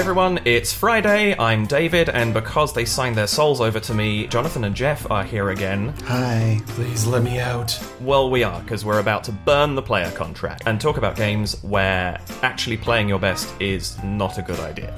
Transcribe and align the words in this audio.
everyone. 0.00 0.40
It's 0.46 0.72
Friday. 0.72 1.38
I'm 1.38 1.66
David, 1.66 2.08
and 2.08 2.32
because 2.32 2.72
they 2.72 2.86
signed 2.86 3.16
their 3.16 3.26
souls 3.26 3.60
over 3.60 3.78
to 3.80 3.92
me, 3.92 4.26
Jonathan 4.28 4.64
and 4.64 4.74
Jeff 4.74 5.10
are 5.10 5.22
here 5.22 5.50
again. 5.50 5.92
Hi. 6.06 6.58
Please 6.68 7.06
let 7.06 7.22
me 7.22 7.38
out. 7.38 7.78
Well, 8.00 8.30
we 8.30 8.42
are, 8.42 8.62
because 8.62 8.82
we're 8.82 9.00
about 9.00 9.24
to 9.24 9.32
burn 9.32 9.74
the 9.74 9.82
player 9.82 10.10
contract 10.12 10.62
and 10.64 10.80
talk 10.80 10.96
about 10.96 11.16
games 11.16 11.62
where 11.62 12.18
actually 12.42 12.78
playing 12.78 13.10
your 13.10 13.18
best 13.18 13.52
is 13.60 14.02
not 14.02 14.38
a 14.38 14.42
good 14.42 14.58
idea. 14.60 14.94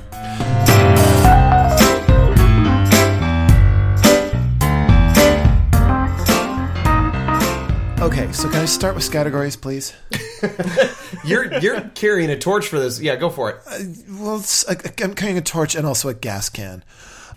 Okay, 8.01 8.31
so 8.31 8.49
can 8.49 8.61
I 8.61 8.67
start 8.67 8.95
with 8.95 9.11
categories, 9.11 9.57
please? 9.57 9.95
You're 11.25 11.59
you're 11.59 11.81
carrying 11.95 12.31
a 12.31 12.39
torch 12.39 12.67
for 12.67 12.81
this. 12.81 13.01
Yeah, 13.01 13.17
go 13.17 13.31
for 13.31 13.51
it. 13.51 13.57
Uh, 13.67 13.79
well, 14.19 14.37
it's, 14.37 14.69
I, 14.69 14.77
I'm 15.03 15.15
carrying 15.15 15.39
a 15.39 15.43
torch 15.43 15.75
and 15.75 15.87
also 15.87 16.09
a 16.09 16.15
gas 16.15 16.49
can. 16.49 16.83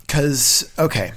Because, 0.01 0.71
okay, 0.77 1.13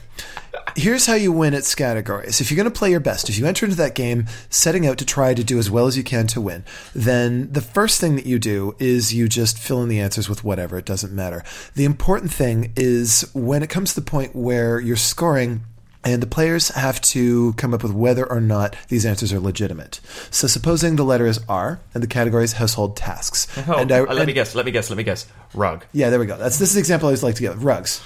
here's 0.76 1.06
how 1.06 1.14
you 1.14 1.32
win 1.32 1.54
at 1.54 1.74
categories. 1.76 2.40
If 2.40 2.50
you're 2.50 2.56
going 2.56 2.72
to 2.72 2.78
play 2.78 2.90
your 2.90 3.00
best, 3.00 3.28
if 3.28 3.38
you 3.38 3.46
enter 3.46 3.66
into 3.66 3.76
that 3.76 3.94
game 3.94 4.26
setting 4.48 4.86
out 4.86 4.98
to 4.98 5.04
try 5.04 5.34
to 5.34 5.44
do 5.44 5.58
as 5.58 5.70
well 5.70 5.86
as 5.86 5.96
you 5.96 6.02
can 6.02 6.26
to 6.28 6.40
win, 6.40 6.64
then 6.94 7.52
the 7.52 7.60
first 7.60 8.00
thing 8.00 8.16
that 8.16 8.26
you 8.26 8.38
do 8.38 8.74
is 8.78 9.12
you 9.12 9.28
just 9.28 9.58
fill 9.58 9.82
in 9.82 9.88
the 9.88 10.00
answers 10.00 10.28
with 10.28 10.44
whatever. 10.44 10.78
It 10.78 10.86
doesn't 10.86 11.12
matter. 11.12 11.44
The 11.74 11.84
important 11.84 12.32
thing 12.32 12.72
is 12.76 13.28
when 13.34 13.62
it 13.62 13.70
comes 13.70 13.94
to 13.94 14.00
the 14.00 14.10
point 14.10 14.34
where 14.34 14.80
you're 14.80 14.96
scoring, 14.96 15.64
and 16.08 16.22
the 16.22 16.26
players 16.26 16.68
have 16.68 17.00
to 17.02 17.52
come 17.54 17.74
up 17.74 17.82
with 17.82 17.92
whether 17.92 18.24
or 18.28 18.40
not 18.40 18.74
these 18.88 19.04
answers 19.06 19.32
are 19.32 19.40
legitimate. 19.40 20.00
So, 20.30 20.46
supposing 20.46 20.96
the 20.96 21.04
letter 21.04 21.26
is 21.26 21.40
R 21.48 21.80
and 21.94 22.02
the 22.02 22.06
category 22.06 22.44
is 22.44 22.54
household 22.54 22.96
tasks. 22.96 23.46
Oh, 23.68 23.74
and 23.74 23.92
I- 23.92 23.98
uh, 24.00 24.02
let 24.06 24.18
and- 24.18 24.26
me 24.26 24.32
guess, 24.32 24.54
let 24.54 24.64
me 24.66 24.72
guess, 24.72 24.90
let 24.90 24.96
me 24.96 25.02
guess. 25.04 25.26
Rug. 25.54 25.84
yeah, 25.92 26.10
there 26.10 26.18
we 26.18 26.26
go. 26.26 26.36
That's 26.36 26.58
this 26.58 26.70
is 26.70 26.74
the 26.74 26.80
example 26.80 27.06
I 27.06 27.10
always 27.10 27.22
like 27.22 27.34
to 27.36 27.42
give. 27.42 27.62
Rugs. 27.62 28.00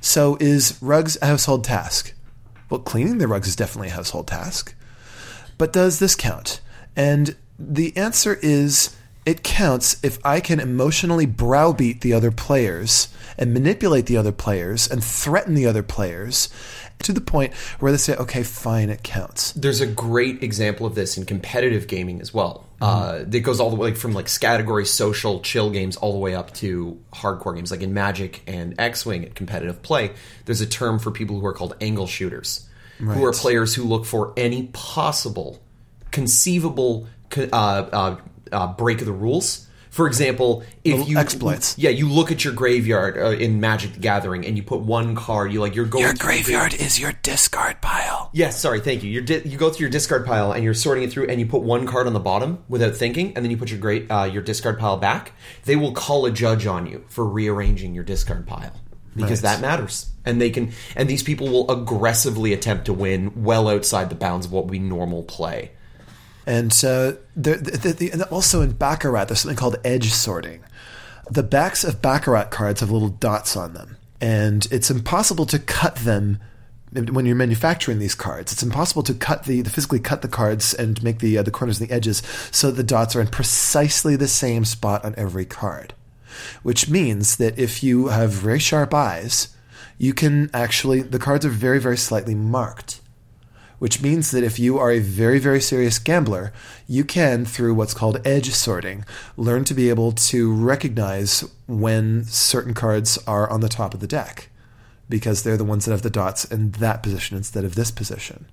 So 0.00 0.36
is 0.40 0.78
rugs 0.80 1.18
a 1.20 1.26
household 1.26 1.64
task? 1.64 2.14
Well, 2.70 2.80
cleaning 2.80 3.18
the 3.18 3.28
rugs 3.28 3.48
is 3.48 3.56
definitely 3.56 3.88
a 3.88 3.92
household 3.92 4.26
task. 4.28 4.74
But 5.58 5.72
does 5.72 5.98
this 5.98 6.14
count? 6.14 6.60
And 6.96 7.36
the 7.58 7.96
answer 7.96 8.38
is 8.42 8.95
it 9.26 9.42
counts 9.42 9.96
if 10.04 10.24
I 10.24 10.40
can 10.40 10.60
emotionally 10.60 11.26
browbeat 11.26 12.00
the 12.00 12.12
other 12.12 12.30
players 12.30 13.08
and 13.36 13.52
manipulate 13.52 14.06
the 14.06 14.16
other 14.16 14.32
players 14.32 14.88
and 14.88 15.02
threaten 15.02 15.54
the 15.54 15.66
other 15.66 15.82
players 15.82 16.48
to 17.00 17.12
the 17.12 17.20
point 17.20 17.52
where 17.80 17.92
they 17.92 17.98
say, 17.98 18.14
okay, 18.16 18.42
fine, 18.44 18.88
it 18.88 19.02
counts. 19.02 19.52
There's 19.52 19.80
a 19.80 19.86
great 19.86 20.42
example 20.42 20.86
of 20.86 20.94
this 20.94 21.18
in 21.18 21.26
competitive 21.26 21.88
gaming 21.88 22.20
as 22.20 22.32
well. 22.32 22.66
Uh, 22.80 23.24
that 23.26 23.40
goes 23.40 23.58
all 23.58 23.70
the 23.70 23.76
way 23.76 23.94
from 23.94 24.12
like 24.12 24.28
category 24.40 24.86
social 24.86 25.40
chill 25.40 25.70
games 25.70 25.96
all 25.96 26.12
the 26.12 26.18
way 26.18 26.34
up 26.34 26.54
to 26.54 26.98
hardcore 27.12 27.54
games. 27.54 27.70
Like 27.70 27.82
in 27.82 27.92
Magic 27.94 28.42
and 28.46 28.74
X 28.78 29.04
Wing 29.04 29.24
at 29.24 29.34
competitive 29.34 29.82
play, 29.82 30.12
there's 30.44 30.60
a 30.60 30.66
term 30.66 30.98
for 30.98 31.10
people 31.10 31.40
who 31.40 31.46
are 31.46 31.52
called 31.52 31.74
angle 31.80 32.06
shooters, 32.06 32.68
who 32.98 33.24
are 33.24 33.32
players 33.32 33.74
who 33.74 33.82
look 33.84 34.04
for 34.04 34.32
any 34.36 34.68
possible, 34.72 35.60
conceivable 36.10 37.08
uh, 37.36 37.46
uh, 37.52 38.16
uh, 38.52 38.72
break 38.74 39.04
the 39.04 39.12
rules. 39.12 39.62
For 39.90 40.06
example, 40.06 40.62
if 40.84 41.08
you 41.08 41.16
exploits. 41.16 41.78
yeah, 41.78 41.88
you 41.88 42.06
look 42.10 42.30
at 42.30 42.44
your 42.44 42.52
graveyard 42.52 43.16
uh, 43.16 43.30
in 43.30 43.60
Magic 43.60 43.94
the 43.94 43.98
Gathering 44.00 44.44
and 44.44 44.54
you 44.54 44.62
put 44.62 44.80
one 44.80 45.14
card. 45.14 45.54
You 45.54 45.60
like 45.60 45.74
you're 45.74 45.86
going 45.86 46.04
to 46.04 46.12
the- 46.12 46.84
is 46.84 47.00
your 47.00 47.12
discard 47.22 47.80
pile. 47.80 48.28
Yes, 48.34 48.60
sorry, 48.60 48.80
thank 48.80 49.02
you. 49.02 49.10
You're 49.10 49.22
di- 49.22 49.48
you 49.48 49.56
go 49.56 49.70
through 49.70 49.84
your 49.84 49.90
discard 49.90 50.26
pile 50.26 50.52
and 50.52 50.62
you're 50.62 50.74
sorting 50.74 51.04
it 51.04 51.10
through, 51.12 51.28
and 51.28 51.40
you 51.40 51.46
put 51.46 51.62
one 51.62 51.86
card 51.86 52.06
on 52.06 52.12
the 52.12 52.20
bottom 52.20 52.62
without 52.68 52.94
thinking, 52.94 53.28
and 53.34 53.42
then 53.42 53.50
you 53.50 53.56
put 53.56 53.70
your 53.70 53.80
great 53.80 54.10
uh, 54.10 54.24
your 54.30 54.42
discard 54.42 54.78
pile 54.78 54.98
back. 54.98 55.32
They 55.64 55.76
will 55.76 55.92
call 55.92 56.26
a 56.26 56.30
judge 56.30 56.66
on 56.66 56.86
you 56.86 57.02
for 57.08 57.24
rearranging 57.26 57.94
your 57.94 58.04
discard 58.04 58.46
pile 58.46 58.78
because 59.14 59.42
Right. 59.42 59.52
that 59.52 59.60
matters, 59.62 60.10
and 60.26 60.42
they 60.42 60.50
can. 60.50 60.72
And 60.94 61.08
these 61.08 61.22
people 61.22 61.48
will 61.48 61.70
aggressively 61.70 62.52
attempt 62.52 62.84
to 62.86 62.92
win 62.92 63.44
well 63.44 63.66
outside 63.66 64.10
the 64.10 64.14
bounds 64.14 64.44
of 64.44 64.52
what 64.52 64.68
we 64.68 64.78
normal 64.78 65.22
play. 65.22 65.70
And 66.46 66.72
uh, 66.84 67.14
there, 67.34 67.56
the, 67.56 67.92
the, 67.98 68.10
and 68.12 68.22
also 68.24 68.62
in 68.62 68.72
Baccarat, 68.72 69.24
there's 69.24 69.40
something 69.40 69.56
called 69.56 69.76
edge 69.84 70.12
sorting. 70.12 70.62
The 71.28 71.42
backs 71.42 71.82
of 71.82 72.00
Baccarat 72.00 72.50
cards 72.50 72.80
have 72.80 72.90
little 72.90 73.08
dots 73.08 73.56
on 73.56 73.74
them, 73.74 73.96
and 74.20 74.66
it's 74.70 74.90
impossible 74.90 75.44
to 75.46 75.58
cut 75.58 75.96
them 75.96 76.38
when 76.92 77.26
you're 77.26 77.34
manufacturing 77.34 77.98
these 77.98 78.14
cards. 78.14 78.52
It's 78.52 78.62
impossible 78.62 79.02
to 79.02 79.14
cut 79.14 79.44
the, 79.44 79.62
to 79.64 79.70
physically 79.70 79.98
cut 79.98 80.22
the 80.22 80.28
cards 80.28 80.72
and 80.72 81.02
make 81.02 81.18
the 81.18 81.36
uh, 81.38 81.42
the 81.42 81.50
corners 81.50 81.80
and 81.80 81.88
the 81.88 81.94
edges 81.94 82.22
so 82.52 82.70
the 82.70 82.84
dots 82.84 83.16
are 83.16 83.20
in 83.20 83.26
precisely 83.26 84.14
the 84.14 84.28
same 84.28 84.64
spot 84.64 85.04
on 85.04 85.14
every 85.16 85.44
card. 85.44 85.94
Which 86.62 86.88
means 86.88 87.36
that 87.36 87.58
if 87.58 87.82
you 87.82 88.08
have 88.08 88.30
very 88.30 88.60
sharp 88.60 88.94
eyes, 88.94 89.48
you 89.98 90.14
can 90.14 90.48
actually 90.54 91.02
the 91.02 91.18
cards 91.18 91.44
are 91.44 91.50
very 91.50 91.80
very 91.80 91.96
slightly 91.96 92.36
marked 92.36 93.00
which 93.78 94.00
means 94.00 94.30
that 94.30 94.44
if 94.44 94.58
you 94.58 94.78
are 94.78 94.90
a 94.90 94.98
very, 94.98 95.38
very 95.38 95.60
serious 95.60 95.98
gambler, 95.98 96.52
you 96.86 97.04
can, 97.04 97.44
through 97.44 97.74
what's 97.74 97.94
called 97.94 98.26
edge 98.26 98.50
sorting, 98.50 99.04
learn 99.36 99.64
to 99.64 99.74
be 99.74 99.88
able 99.88 100.12
to 100.12 100.52
recognize 100.52 101.44
when 101.66 102.24
certain 102.24 102.74
cards 102.74 103.18
are 103.26 103.48
on 103.50 103.60
the 103.60 103.68
top 103.68 103.94
of 103.94 104.00
the 104.00 104.06
deck 104.06 104.48
because 105.08 105.42
they're 105.42 105.56
the 105.56 105.64
ones 105.64 105.84
that 105.84 105.92
have 105.92 106.02
the 106.02 106.10
dots 106.10 106.44
in 106.44 106.72
that 106.72 107.02
position 107.02 107.36
instead 107.36 107.64
of 107.64 107.74
this 107.74 107.90
position. 107.90 108.46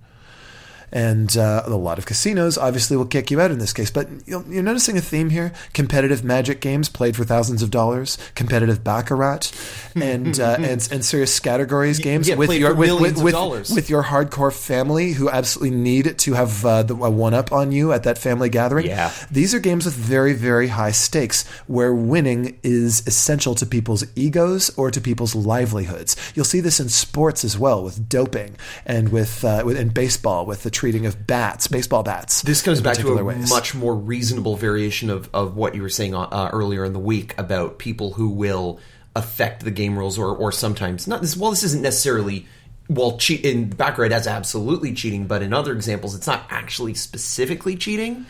And 0.94 1.36
uh, 1.36 1.64
a 1.66 1.70
lot 1.72 1.98
of 1.98 2.06
casinos 2.06 2.58
obviously 2.58 2.96
will 2.96 3.06
kick 3.06 3.32
you 3.32 3.42
out 3.42 3.52
in 3.52 3.58
this 3.58 3.74
case. 3.74 3.92
But 3.92 4.08
you're 4.26 4.64
noticing 4.64 4.98
a 4.98 5.02
theme 5.02 5.32
here: 5.32 5.52
competitive 5.74 6.24
Magic 6.24 6.62
games 6.62 6.88
played 6.88 7.16
for 7.16 7.26
thousands 7.26 7.62
of 7.62 7.72
dollars, 7.72 8.18
competitive 8.36 8.84
Baccarat, 8.84 9.52
and 9.96 10.40
uh, 10.40 10.58
and 10.60 10.88
and 10.92 11.04
serious 11.04 11.40
categories 11.40 12.00
games 12.00 12.30
yeah, 12.30 12.36
with 12.36 12.54
your 12.54 12.74
with, 12.74 13.02
with, 13.02 13.22
with, 13.22 13.34
dollars. 13.34 13.72
with 13.72 13.90
your 13.90 14.04
hardcore 14.04 14.54
family 14.54 15.14
who 15.14 15.30
absolutely 15.30 15.76
need 15.76 16.18
to 16.20 16.34
have 16.34 16.66
uh, 16.66 16.84
the, 16.84 16.96
a 16.96 17.10
one 17.10 17.34
up 17.34 17.52
on 17.52 17.72
you 17.72 17.92
at 17.92 18.04
that 18.04 18.18
family 18.18 18.50
gathering. 18.50 18.86
Yeah. 18.86 19.12
These 19.32 19.54
are 19.54 19.60
games 19.60 19.86
with 19.86 19.96
very, 19.96 20.34
very 20.34 20.68
high 20.68 20.92
stakes 20.92 21.48
where 21.68 21.94
winning 21.94 22.60
is 22.64 23.06
essential 23.08 23.56
to 23.56 23.66
people's 23.66 24.06
egos 24.16 24.70
or 24.78 24.92
to 24.92 25.02
people's 25.02 25.36
livelihoods. 25.36 26.16
You'll 26.36 26.46
see 26.46 26.60
this 26.60 26.80
in 26.80 26.90
sports 26.90 27.44
as 27.44 27.58
well 27.58 27.84
with 27.84 28.08
doping 28.08 28.56
and 28.86 29.10
with, 29.10 29.44
uh, 29.44 29.64
with 29.66 29.78
in 29.78 29.90
baseball 29.90 30.46
with 30.46 30.64
the 30.64 30.72
treating 30.84 31.06
of 31.06 31.26
bats, 31.26 31.68
baseball 31.68 32.04
bats. 32.04 32.42
This 32.42 32.62
comes 32.62 32.82
back 32.82 32.98
to 32.98 33.08
a 33.18 33.24
ways. 33.24 33.50
much 33.50 33.74
more 33.74 33.96
reasonable 33.96 34.58
variation 34.58 35.10
of, 35.10 35.30
of 35.34 35.56
what 35.56 35.76
you 35.76 35.82
were 35.82 35.88
saying 35.88 36.14
uh, 36.14 36.50
earlier 36.52 36.84
in 36.84 36.92
the 36.92 37.00
week 37.00 37.34
about 37.40 37.80
people 37.80 38.12
who 38.12 38.28
will 38.28 38.82
affect 39.16 39.64
the 39.64 39.72
game 39.72 39.98
rules 39.98 40.18
or, 40.20 40.36
or 40.36 40.52
sometimes 40.52 41.08
not 41.08 41.22
this. 41.22 41.38
Well, 41.38 41.52
this 41.52 41.64
isn't 41.64 41.82
necessarily 41.82 42.48
well 42.90 43.18
cheat 43.18 43.46
in 43.46 43.70
Baccarat 43.70 44.10
that's 44.10 44.28
absolutely 44.28 44.92
cheating, 44.94 45.26
but 45.26 45.42
in 45.42 45.54
other 45.54 45.72
examples, 45.72 46.16
it's 46.16 46.28
not 46.28 46.44
actually 46.50 46.96
specifically 46.96 47.78
cheating. 47.78 48.26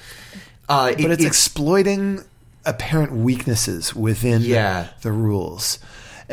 Uh, 0.70 0.94
it- 0.96 1.02
but 1.02 1.10
it's, 1.10 1.24
it's 1.24 1.26
exploiting 1.26 2.20
apparent 2.68 3.14
weaknesses 3.14 3.96
within 3.96 4.44
Yeah. 4.44 4.90
the 5.02 5.12
rules. 5.12 5.80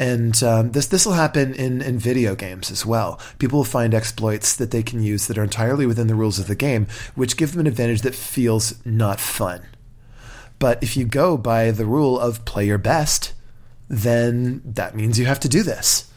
And 0.01 0.43
um, 0.43 0.73
this 0.73 0.87
this 0.87 1.05
will 1.05 1.13
happen 1.13 1.53
in, 1.53 1.83
in 1.83 1.99
video 1.99 2.35
games 2.35 2.71
as 2.71 2.87
well. 2.87 3.21
People 3.39 3.59
will 3.59 3.65
find 3.65 3.93
exploits 3.93 4.57
that 4.57 4.71
they 4.71 4.83
can 4.83 5.03
use 5.03 5.27
that 5.27 5.37
are 5.37 5.43
entirely 5.43 5.85
within 5.85 6.07
the 6.07 6.15
rules 6.15 6.39
of 6.39 6.47
the 6.47 6.55
game, 6.55 6.87
which 7.15 7.37
give 7.37 7.53
them 7.53 7.61
an 7.61 7.67
advantage 7.67 8.01
that 8.01 8.15
feels 8.15 8.83
not 8.87 9.21
fun. 9.21 9.61
But 10.59 10.83
if 10.83 10.97
you 10.97 11.05
go 11.05 11.37
by 11.37 11.71
the 11.71 11.85
rule 11.85 12.19
of 12.19 12.47
play 12.47 12.67
your 12.67 12.79
best, 12.79 13.35
then 13.91 14.63
that 14.65 14.97
means 14.97 15.19
you 15.19 15.27
have 15.27 15.41
to 15.41 15.51
do 15.51 15.63
this. 15.63 16.11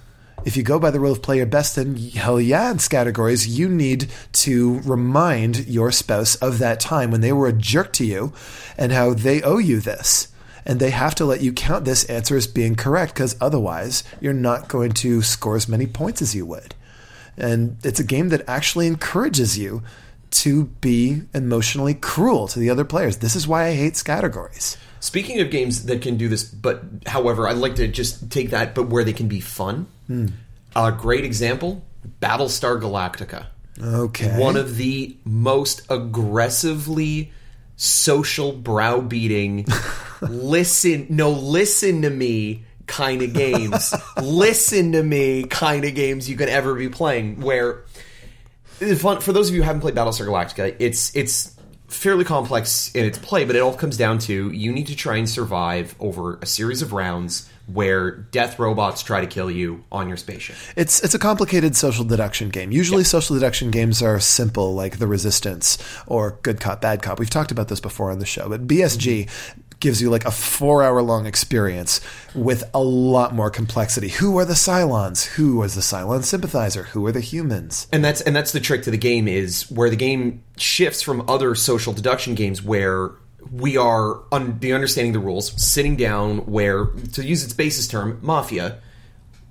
If 0.45 0.55
you 0.55 0.63
go 0.63 0.79
by 0.79 0.89
the 0.89 1.01
rule 1.01 1.11
of 1.11 1.21
play 1.21 1.37
your 1.37 1.45
best, 1.45 1.75
then 1.75 1.97
hell 1.97 2.39
yeah, 2.39 2.71
in 2.71 2.77
categories, 2.77 3.47
you 3.47 3.67
need 3.67 4.09
to 4.31 4.79
remind 4.85 5.67
your 5.67 5.91
spouse 5.91 6.35
of 6.35 6.59
that 6.59 6.79
time 6.79 7.11
when 7.11 7.19
they 7.19 7.33
were 7.33 7.47
a 7.47 7.53
jerk 7.53 7.91
to 7.93 8.05
you 8.05 8.31
and 8.77 8.93
how 8.93 9.13
they 9.13 9.41
owe 9.41 9.57
you 9.57 9.81
this. 9.81 10.29
And 10.65 10.79
they 10.79 10.91
have 10.91 11.15
to 11.15 11.25
let 11.25 11.41
you 11.41 11.51
count 11.51 11.85
this 11.85 12.05
answer 12.05 12.37
as 12.37 12.47
being 12.47 12.75
correct 12.75 13.13
because 13.13 13.35
otherwise 13.41 14.03
you're 14.21 14.33
not 14.33 14.67
going 14.67 14.91
to 14.93 15.21
score 15.21 15.55
as 15.55 15.67
many 15.67 15.87
points 15.87 16.21
as 16.21 16.33
you 16.33 16.45
would. 16.45 16.75
And 17.37 17.77
it's 17.83 17.99
a 17.99 18.03
game 18.03 18.29
that 18.29 18.47
actually 18.47 18.87
encourages 18.87 19.57
you 19.57 19.83
to 20.31 20.65
be 20.81 21.21
emotionally 21.33 21.93
cruel 21.93 22.47
to 22.47 22.59
the 22.59 22.69
other 22.69 22.85
players. 22.85 23.17
This 23.17 23.35
is 23.35 23.47
why 23.47 23.65
I 23.65 23.73
hate 23.75 24.01
categories. 24.03 24.77
Speaking 24.99 25.41
of 25.41 25.51
games 25.51 25.85
that 25.85 26.01
can 26.01 26.17
do 26.17 26.29
this, 26.29 26.43
but 26.43 26.83
however, 27.05 27.47
I'd 27.47 27.57
like 27.57 27.75
to 27.75 27.87
just 27.87 28.31
take 28.31 28.51
that, 28.51 28.73
but 28.73 28.87
where 28.87 29.03
they 29.03 29.13
can 29.13 29.27
be 29.27 29.41
fun. 29.41 29.87
Hmm. 30.07 30.27
A 30.75 30.91
great 30.91 31.23
example: 31.23 31.83
Battlestar 32.21 32.81
Galactica. 32.81 33.47
Okay. 33.81 34.39
One 34.39 34.55
of 34.55 34.77
the 34.77 35.17
most 35.25 35.81
aggressively 35.89 37.31
social 37.75 38.53
browbeating, 38.53 39.65
listen, 40.29 41.07
no, 41.09 41.31
listen 41.31 42.01
to 42.03 42.09
me 42.09 42.63
kind 42.87 43.21
of 43.21 43.33
games. 43.33 43.93
listen 44.21 44.91
to 44.93 45.03
me 45.03 45.43
kind 45.43 45.85
of 45.85 45.95
games 45.95 46.29
you 46.29 46.35
can 46.35 46.49
ever 46.49 46.75
be 46.75 46.89
playing. 46.89 47.41
Where 47.41 47.83
fun 48.97 49.21
for 49.21 49.33
those 49.33 49.49
of 49.49 49.55
you 49.55 49.61
who 49.61 49.65
haven't 49.65 49.81
played 49.81 49.95
Battlestar 49.95 50.27
Galactica, 50.27 50.75
it's 50.79 51.15
it's 51.15 51.55
fairly 51.87 52.25
complex 52.25 52.93
in 52.93 53.05
its 53.05 53.17
play, 53.17 53.45
but 53.45 53.55
it 53.55 53.59
all 53.59 53.73
comes 53.73 53.97
down 53.97 54.17
to 54.17 54.51
you 54.51 54.71
need 54.71 54.87
to 54.87 54.95
try 54.95 55.17
and 55.17 55.29
survive 55.29 55.95
over 55.99 56.37
a 56.41 56.45
series 56.45 56.81
of 56.81 56.91
rounds 56.91 57.49
where 57.67 58.11
death 58.11 58.59
robots 58.59 59.03
try 59.03 59.21
to 59.21 59.27
kill 59.27 59.49
you 59.49 59.83
on 59.91 60.07
your 60.09 60.17
spaceship. 60.17 60.55
It's 60.75 61.01
it's 61.01 61.13
a 61.13 61.19
complicated 61.19 61.75
social 61.75 62.03
deduction 62.03 62.49
game. 62.49 62.71
Usually, 62.71 63.03
social 63.03 63.35
deduction 63.35 63.71
games 63.71 64.01
are 64.01 64.19
simple, 64.19 64.73
like 64.73 64.97
The 64.97 65.07
Resistance 65.07 65.77
or 66.05 66.39
Good 66.43 66.59
Cop, 66.59 66.81
Bad 66.81 67.01
Cop. 67.01 67.19
We've 67.19 67.29
talked 67.29 67.51
about 67.51 67.69
this 67.69 67.79
before 67.79 68.11
on 68.11 68.19
the 68.19 68.25
show, 68.25 68.49
but 68.49 68.67
BSG 68.67 69.29
gives 69.83 70.01
you 70.01 70.09
like 70.09 70.25
a 70.25 70.31
four 70.31 70.81
hour 70.81 71.03
long 71.03 71.27
experience 71.27 72.01
with 72.33 72.63
a 72.73 72.81
lot 72.81 73.35
more 73.35 73.51
complexity. 73.51 74.09
Who 74.09 74.39
are 74.39 74.45
the 74.45 74.53
Cylons? 74.53 75.25
Who 75.25 75.61
is 75.61 75.75
the 75.75 75.81
Cylon 75.81 76.23
sympathizer? 76.23 76.83
Who 76.83 77.05
are 77.05 77.11
the 77.11 77.19
humans? 77.19 77.87
And 77.91 78.03
that's 78.03 78.21
and 78.21 78.35
that's 78.35 78.53
the 78.53 78.59
trick 78.59 78.83
to 78.83 78.91
the 78.91 78.97
game 78.97 79.27
is 79.27 79.69
where 79.69 79.89
the 79.89 79.95
game 79.97 80.43
shifts 80.57 81.03
from 81.03 81.29
other 81.29 81.53
social 81.53 81.93
deduction 81.93 82.33
games 82.33 82.63
where 82.63 83.11
we 83.51 83.75
are 83.77 84.23
on 84.31 84.59
the 84.59 84.73
understanding 84.73 85.13
the 85.13 85.19
rules, 85.19 85.61
sitting 85.61 85.97
down 85.97 86.37
where 86.45 86.85
to 87.13 87.23
use 87.23 87.43
its 87.43 87.53
basis 87.53 87.87
term, 87.87 88.19
mafia. 88.21 88.79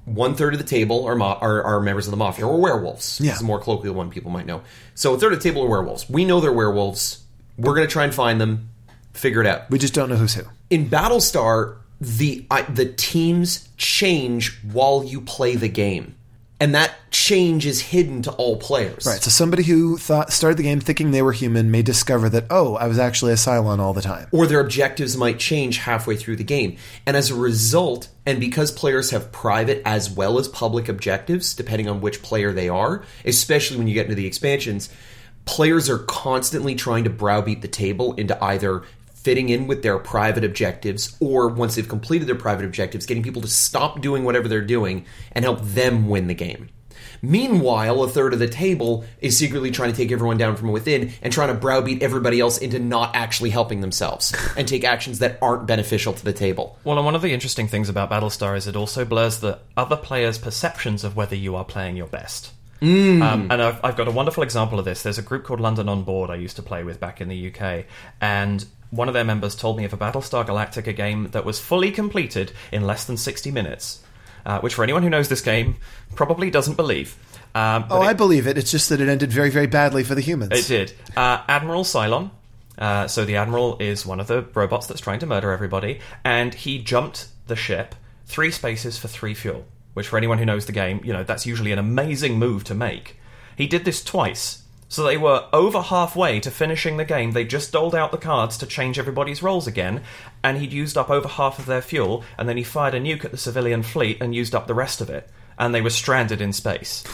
One 0.04 0.34
third 0.34 0.54
of 0.54 0.58
the 0.58 0.66
table 0.66 1.04
are, 1.04 1.14
ma- 1.14 1.38
are, 1.40 1.62
are 1.62 1.80
members 1.80 2.08
of 2.08 2.10
the 2.10 2.16
mafia 2.16 2.44
or 2.44 2.60
werewolves. 2.60 3.20
Yeah. 3.20 3.30
This 3.30 3.36
is 3.36 3.42
a 3.42 3.44
more 3.44 3.60
colloquial 3.60 3.94
one 3.94 4.10
people 4.10 4.32
might 4.32 4.46
know. 4.46 4.62
So 4.96 5.14
a 5.14 5.18
third 5.18 5.32
of 5.32 5.40
the 5.40 5.48
table 5.48 5.62
are 5.62 5.68
werewolves. 5.68 6.10
We 6.10 6.24
know 6.24 6.40
they're 6.40 6.52
werewolves. 6.52 7.22
We're 7.56 7.74
going 7.74 7.86
to 7.86 7.92
try 7.92 8.02
and 8.02 8.12
find 8.12 8.40
them, 8.40 8.70
figure 9.12 9.40
it 9.40 9.46
out. 9.46 9.70
We 9.70 9.78
just 9.78 9.94
don't 9.94 10.08
know 10.08 10.16
who's 10.16 10.34
who. 10.34 10.44
in 10.70 10.88
Battlestar, 10.88 11.76
the 12.00 12.44
I, 12.50 12.62
the 12.62 12.86
teams 12.86 13.68
change 13.76 14.58
while 14.64 15.04
you 15.04 15.20
play 15.20 15.54
the 15.54 15.68
game, 15.68 16.16
and 16.58 16.74
that 16.74 16.94
change 17.10 17.64
is 17.64 17.80
hidden 17.80 18.22
to 18.22 18.32
all 18.32 18.56
players. 18.56 19.06
Right. 19.06 19.20
So 19.20 19.30
somebody 19.30 19.62
who 19.62 19.98
thought 19.98 20.32
started 20.32 20.56
the 20.56 20.64
game 20.64 20.80
thinking 20.80 21.12
they 21.12 21.22
were 21.22 21.32
human 21.32 21.70
may 21.70 21.82
discover 21.82 22.28
that 22.30 22.46
oh, 22.50 22.74
I 22.74 22.88
was 22.88 22.98
actually 22.98 23.32
a 23.32 23.36
Cylon 23.36 23.78
all 23.78 23.92
the 23.92 24.02
time. 24.02 24.26
Or 24.32 24.46
their 24.46 24.60
objectives 24.60 25.16
might 25.16 25.38
change 25.38 25.78
halfway 25.78 26.16
through 26.16 26.36
the 26.36 26.44
game, 26.44 26.76
and 27.06 27.16
as 27.16 27.30
a 27.30 27.34
result, 27.36 28.08
and 28.26 28.40
because 28.40 28.72
players 28.72 29.10
have 29.10 29.30
private 29.30 29.82
as 29.84 30.10
well 30.10 30.38
as 30.38 30.48
public 30.48 30.88
objectives, 30.88 31.54
depending 31.54 31.88
on 31.88 32.00
which 32.00 32.22
player 32.22 32.52
they 32.52 32.68
are, 32.68 33.04
especially 33.24 33.76
when 33.76 33.86
you 33.86 33.94
get 33.94 34.06
into 34.06 34.16
the 34.16 34.26
expansions, 34.26 34.88
players 35.44 35.88
are 35.88 35.98
constantly 35.98 36.74
trying 36.74 37.04
to 37.04 37.10
browbeat 37.10 37.62
the 37.62 37.68
table 37.68 38.14
into 38.14 38.42
either 38.42 38.82
fitting 39.22 39.48
in 39.48 39.66
with 39.66 39.82
their 39.82 39.98
private 39.98 40.44
objectives 40.44 41.16
or 41.20 41.48
once 41.48 41.74
they've 41.74 41.88
completed 41.88 42.28
their 42.28 42.34
private 42.34 42.64
objectives 42.64 43.06
getting 43.06 43.22
people 43.22 43.42
to 43.42 43.48
stop 43.48 44.00
doing 44.00 44.24
whatever 44.24 44.48
they're 44.48 44.60
doing 44.60 45.04
and 45.32 45.44
help 45.44 45.60
them 45.62 46.08
win 46.08 46.26
the 46.26 46.34
game 46.34 46.68
meanwhile 47.22 48.02
a 48.02 48.08
third 48.08 48.32
of 48.32 48.38
the 48.38 48.48
table 48.48 49.04
is 49.20 49.38
secretly 49.38 49.70
trying 49.70 49.90
to 49.90 49.96
take 49.96 50.10
everyone 50.10 50.36
down 50.36 50.56
from 50.56 50.72
within 50.72 51.12
and 51.22 51.32
trying 51.32 51.48
to 51.48 51.54
browbeat 51.54 52.02
everybody 52.02 52.40
else 52.40 52.58
into 52.58 52.78
not 52.78 53.14
actually 53.14 53.50
helping 53.50 53.80
themselves 53.80 54.34
and 54.56 54.66
take 54.66 54.84
actions 54.84 55.20
that 55.20 55.38
aren't 55.40 55.66
beneficial 55.66 56.12
to 56.12 56.24
the 56.24 56.32
table 56.32 56.76
Well, 56.84 56.96
and 56.96 57.04
one 57.04 57.14
of 57.14 57.22
the 57.22 57.32
interesting 57.32 57.68
things 57.68 57.88
about 57.88 58.10
Battlestar 58.10 58.56
is 58.56 58.66
it 58.66 58.76
also 58.76 59.04
blurs 59.04 59.38
the 59.38 59.60
other 59.76 59.96
players' 59.96 60.38
perceptions 60.38 61.04
of 61.04 61.16
whether 61.16 61.36
you 61.36 61.56
are 61.56 61.64
playing 61.64 61.96
your 61.96 62.08
best. 62.08 62.52
Um, 63.22 63.50
and 63.50 63.62
I've, 63.62 63.84
I've 63.84 63.96
got 63.96 64.08
a 64.08 64.10
wonderful 64.10 64.42
example 64.42 64.80
of 64.80 64.84
this. 64.84 65.04
There's 65.04 65.18
a 65.18 65.22
group 65.22 65.44
called 65.44 65.60
London 65.60 65.88
on 65.88 66.02
Board 66.02 66.30
I 66.30 66.34
used 66.34 66.56
to 66.56 66.62
play 66.62 66.82
with 66.82 66.98
back 66.98 67.20
in 67.20 67.28
the 67.28 67.54
UK, 67.54 67.84
and 68.20 68.64
one 68.92 69.08
of 69.08 69.14
their 69.14 69.24
members 69.24 69.56
told 69.56 69.76
me 69.76 69.84
of 69.84 69.92
a 69.92 69.96
Battlestar 69.96 70.46
Galactica 70.46 70.94
game 70.94 71.28
that 71.32 71.44
was 71.44 71.58
fully 71.58 71.90
completed 71.90 72.52
in 72.70 72.86
less 72.86 73.04
than 73.04 73.16
60 73.16 73.50
minutes, 73.50 74.00
uh, 74.46 74.60
which 74.60 74.74
for 74.74 74.84
anyone 74.84 75.02
who 75.02 75.10
knows 75.10 75.28
this 75.28 75.40
game 75.40 75.76
probably 76.14 76.50
doesn't 76.50 76.76
believe. 76.76 77.16
Um, 77.54 77.86
Oh, 77.90 78.02
it- 78.02 78.06
I 78.06 78.12
believe 78.12 78.46
it. 78.46 78.56
It's 78.56 78.70
just 78.70 78.88
that 78.90 79.00
it 79.00 79.08
ended 79.08 79.32
very, 79.32 79.50
very 79.50 79.66
badly 79.66 80.04
for 80.04 80.14
the 80.14 80.20
humans. 80.20 80.52
it 80.52 80.68
did. 80.68 80.92
Uh, 81.16 81.42
Admiral 81.48 81.82
Cylon. 81.84 82.30
Uh, 82.78 83.06
so 83.06 83.24
the 83.24 83.36
Admiral 83.36 83.76
is 83.80 84.06
one 84.06 84.20
of 84.20 84.26
the 84.28 84.42
robots 84.54 84.86
that's 84.86 85.00
trying 85.00 85.18
to 85.20 85.26
murder 85.26 85.50
everybody, 85.52 86.00
and 86.24 86.54
he 86.54 86.78
jumped 86.78 87.28
the 87.46 87.56
ship 87.56 87.94
three 88.26 88.50
spaces 88.50 88.96
for 88.98 89.08
three 89.08 89.34
fuel. 89.34 89.64
Which, 89.94 90.08
for 90.08 90.16
anyone 90.16 90.38
who 90.38 90.46
knows 90.46 90.64
the 90.64 90.72
game, 90.72 91.02
you 91.04 91.12
know 91.12 91.22
that's 91.22 91.44
usually 91.44 91.70
an 91.72 91.78
amazing 91.78 92.38
move 92.38 92.64
to 92.64 92.74
make. 92.74 93.18
He 93.56 93.66
did 93.66 93.84
this 93.84 94.02
twice, 94.02 94.61
so 94.92 95.04
they 95.04 95.16
were 95.16 95.48
over 95.54 95.80
halfway 95.80 96.38
to 96.40 96.50
finishing 96.50 96.98
the 96.98 97.04
game. 97.06 97.32
They 97.32 97.46
just 97.46 97.72
doled 97.72 97.94
out 97.94 98.12
the 98.12 98.18
cards 98.18 98.58
to 98.58 98.66
change 98.66 98.98
everybody's 98.98 99.42
roles 99.42 99.66
again, 99.66 100.02
and 100.44 100.58
he'd 100.58 100.74
used 100.74 100.98
up 100.98 101.08
over 101.08 101.28
half 101.28 101.58
of 101.58 101.64
their 101.64 101.80
fuel. 101.80 102.24
And 102.36 102.46
then 102.46 102.58
he 102.58 102.62
fired 102.62 102.92
a 102.92 103.00
nuke 103.00 103.24
at 103.24 103.30
the 103.30 103.38
civilian 103.38 103.82
fleet 103.82 104.18
and 104.20 104.34
used 104.34 104.54
up 104.54 104.66
the 104.66 104.74
rest 104.74 105.00
of 105.00 105.08
it, 105.08 105.30
and 105.58 105.74
they 105.74 105.80
were 105.80 105.88
stranded 105.88 106.42
in 106.42 106.52
space. 106.52 107.04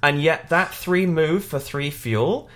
And 0.00 0.22
yet, 0.22 0.50
that 0.50 0.72
three 0.72 1.06
move 1.06 1.44
for 1.44 1.58
three 1.58 1.90
fuel, 1.90 2.48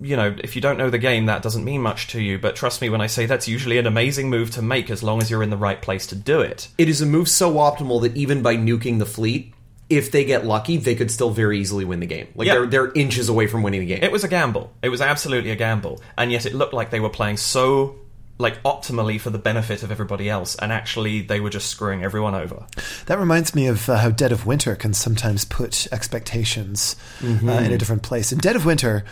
you 0.00 0.14
know, 0.16 0.36
if 0.44 0.54
you 0.54 0.62
don't 0.62 0.78
know 0.78 0.90
the 0.90 0.98
game, 0.98 1.26
that 1.26 1.42
doesn't 1.42 1.64
mean 1.64 1.82
much 1.82 2.06
to 2.08 2.20
you. 2.22 2.38
But 2.38 2.54
trust 2.54 2.82
me 2.82 2.90
when 2.90 3.00
I 3.00 3.08
say 3.08 3.26
that's 3.26 3.48
usually 3.48 3.78
an 3.78 3.86
amazing 3.88 4.30
move 4.30 4.52
to 4.52 4.62
make 4.62 4.90
as 4.90 5.02
long 5.02 5.22
as 5.22 5.28
you're 5.28 5.42
in 5.42 5.50
the 5.50 5.56
right 5.56 5.82
place 5.82 6.06
to 6.08 6.14
do 6.14 6.40
it. 6.40 6.68
it 6.78 6.88
is 6.88 7.00
a 7.00 7.06
move 7.06 7.28
so 7.28 7.54
optimal 7.54 8.00
that 8.02 8.16
even 8.16 8.42
by 8.42 8.56
nuking 8.56 9.00
the 9.00 9.06
fleet 9.06 9.53
if 9.90 10.10
they 10.10 10.24
get 10.24 10.46
lucky 10.46 10.76
they 10.78 10.94
could 10.94 11.10
still 11.10 11.30
very 11.30 11.58
easily 11.60 11.84
win 11.84 12.00
the 12.00 12.06
game 12.06 12.28
like 12.34 12.46
Yeah. 12.46 12.54
they're, 12.54 12.66
they're 12.66 12.92
inches 12.92 13.28
away 13.28 13.46
from 13.46 13.62
winning 13.62 13.80
the 13.80 13.86
game 13.86 14.02
It 14.02 14.10
was 14.12 14.24
a 14.24 14.28
gamble. 14.28 14.72
It 14.82 14.88
was 14.88 15.00
absolutely 15.00 15.50
a 15.50 15.56
gamble. 15.56 16.00
And 16.16 16.32
yet 16.32 16.46
it 16.46 16.54
looked 16.54 16.72
like 16.72 16.90
they 16.90 17.00
were 17.00 17.10
playing 17.10 17.36
so 17.36 17.96
like 18.36 18.60
optimally 18.64 19.20
for 19.20 19.30
the 19.30 19.38
benefit 19.38 19.84
of 19.84 19.92
everybody 19.92 20.28
else 20.28 20.56
and 20.56 20.72
actually 20.72 21.20
they 21.22 21.38
were 21.38 21.50
just 21.50 21.68
screwing 21.68 22.02
everyone 22.02 22.34
over. 22.34 22.66
That 23.06 23.18
reminds 23.20 23.54
me 23.54 23.68
of 23.68 23.88
uh, 23.88 23.98
how 23.98 24.10
Dead 24.10 24.32
of 24.32 24.44
Winter 24.46 24.74
can 24.74 24.92
sometimes 24.94 25.44
put 25.44 25.86
expectations 25.92 26.96
uh, 27.22 27.26
in 27.26 27.72
a 27.72 27.78
different 27.78 28.02
place. 28.02 28.32
In 28.32 28.38
Dead 28.38 28.56
of 28.56 28.64
Winter, 28.66 29.04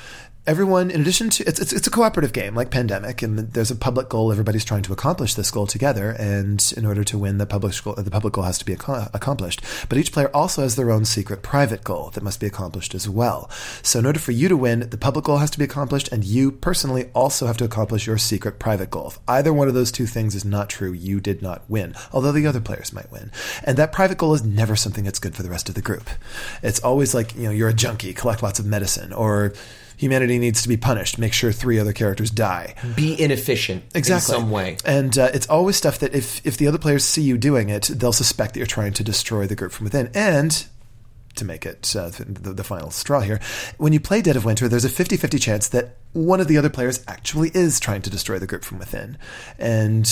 everyone, 0.45 0.91
in 0.91 1.01
addition 1.01 1.31
to 1.31 1.45
it's, 1.47 1.61
it's 1.61 1.73
it's 1.73 1.87
a 1.87 1.91
cooperative 1.91 2.33
game 2.33 2.55
like 2.55 2.71
Pandemic, 2.71 3.23
and 3.23 3.39
there's 3.39 3.71
a 3.71 3.77
public 3.77 4.09
goal. 4.09 4.33
Everybody's 4.33 4.65
trying 4.65 4.83
to 4.83 4.93
accomplish 4.93 5.35
this 5.35 5.51
goal 5.51 5.67
together, 5.67 6.11
and 6.19 6.73
in 6.77 6.85
order 6.85 7.05
to 7.05 7.19
win, 7.19 7.39
the 7.39 7.47
public 7.47 7.75
goal, 7.83 7.95
the 7.95 8.11
public 8.11 8.35
goal 8.35 8.45
has 8.45 8.59
to 8.59 8.65
be 8.65 8.73
ac- 8.73 9.09
accomplished. 9.15 9.63
But 9.89 9.99
each 9.99 10.13
player 10.13 10.31
also 10.35 10.63
has 10.63 10.77
their 10.77 10.91
own 10.91 11.05
secret 11.05 11.43
private 11.43 11.85
goal 11.85 12.11
that 12.11 12.25
must 12.25 12.41
be 12.41 12.47
accomplished 12.47 12.95
as 12.95 13.09
well. 13.09 13.49
So 13.83 13.99
in 13.99 14.07
order 14.07 14.19
for 14.19 14.33
you 14.33 14.49
to 14.49 14.57
win, 14.57 14.89
the 14.91 14.99
public 14.99 15.25
goal 15.25 15.39
has 15.39 15.51
to 15.53 15.59
be 15.59 15.65
accomplished, 15.65 16.11
and 16.11 16.25
you 16.25 16.51
personally 16.51 17.11
also 17.15 17.47
have 17.47 17.57
to 17.59 17.65
accomplish 17.65 18.07
your 18.07 18.19
secret 18.19 18.59
private 18.59 18.91
goal. 18.91 19.09
If 19.09 19.19
either 19.29 19.53
one 19.53 19.69
of 19.69 19.75
those 19.75 19.93
two 19.93 20.07
things 20.07 20.35
is 20.35 20.45
not 20.45 20.69
true, 20.69 20.93
you 20.93 21.21
did 21.21 21.43
not 21.43 21.63
win, 21.69 21.95
although 22.13 22.33
the 22.33 22.47
other 22.47 22.61
players 22.61 22.93
might 22.93 23.11
win. 23.13 23.31
And 23.65 23.77
that 23.77 23.93
private 23.93 24.19
goal 24.19 24.35
is 24.35 24.45
never 24.45 24.77
something 24.77 25.05
that's 25.05 25.19
good 25.19 25.37
for 25.37 25.43
the 25.43 25.51
rest 25.51 25.69
of 25.69 25.75
the 25.75 25.83
group. 25.83 26.11
It's 26.63 26.81
always 26.81 27.15
like, 27.15 27.35
you 27.37 27.45
know, 27.45 27.51
you're 27.51 27.69
a 27.69 27.75
junkie, 27.75 28.13
collect 28.13 28.43
lots 28.43 28.59
of 28.59 28.67
medicine, 28.67 29.13
or 29.13 29.55
humanity 30.03 30.39
needs 30.39 30.63
to 30.63 30.69
be 30.69 30.77
punished, 30.77 31.17
make 31.17 31.33
sure 31.33 31.53
three 31.53 31.79
other 31.79 31.93
characters 31.93 32.31
die. 32.31 32.75
be 32.97 33.19
inefficient 33.21 33.85
Exactly. 33.95 34.35
in 34.35 34.41
some 34.41 34.51
way 34.51 34.77
And 34.85 35.17
uh, 35.17 35.31
it's 35.33 35.49
always 35.49 35.77
stuff 35.77 36.01
that 36.01 36.13
if, 36.15 36.45
if 36.45 36.57
the 36.57 36.67
other 36.67 36.79
players 36.79 37.05
see 37.05 37.23
you 37.23 37.39
doing 37.39 37.69
it, 37.69 37.85
they'll 37.85 38.13
suspect 38.13 38.55
that 38.55 38.59
you're 38.61 38.67
trying 38.67 38.93
to 38.95 39.05
destroy 39.05 39.47
the 39.47 39.55
group 39.55 39.71
from 39.71 39.85
within. 39.85 40.11
And 40.15 40.67
to 41.37 41.45
make 41.45 41.65
it 41.65 41.95
uh, 41.97 42.09
the, 42.11 42.53
the 42.53 42.65
final 42.65 42.91
straw 42.91 43.21
here, 43.21 43.41
when 43.79 43.93
you 43.93 44.01
play 44.01 44.21
Dead 44.21 44.37
of 44.37 44.45
Winter, 44.45 44.69
there's 44.69 44.85
a 44.85 44.89
50 44.91 45.17
50 45.17 45.39
chance 45.39 45.69
that 45.69 45.97
one 46.13 46.41
of 46.41 46.49
the 46.49 46.59
other 46.59 46.69
players 46.69 47.03
actually 47.07 47.51
is 47.55 47.81
trying 47.81 48.03
to 48.03 48.11
destroy 48.11 48.39
the 48.39 48.47
group 48.47 48.65
from 48.65 48.79
within. 48.79 49.17
And 49.59 50.07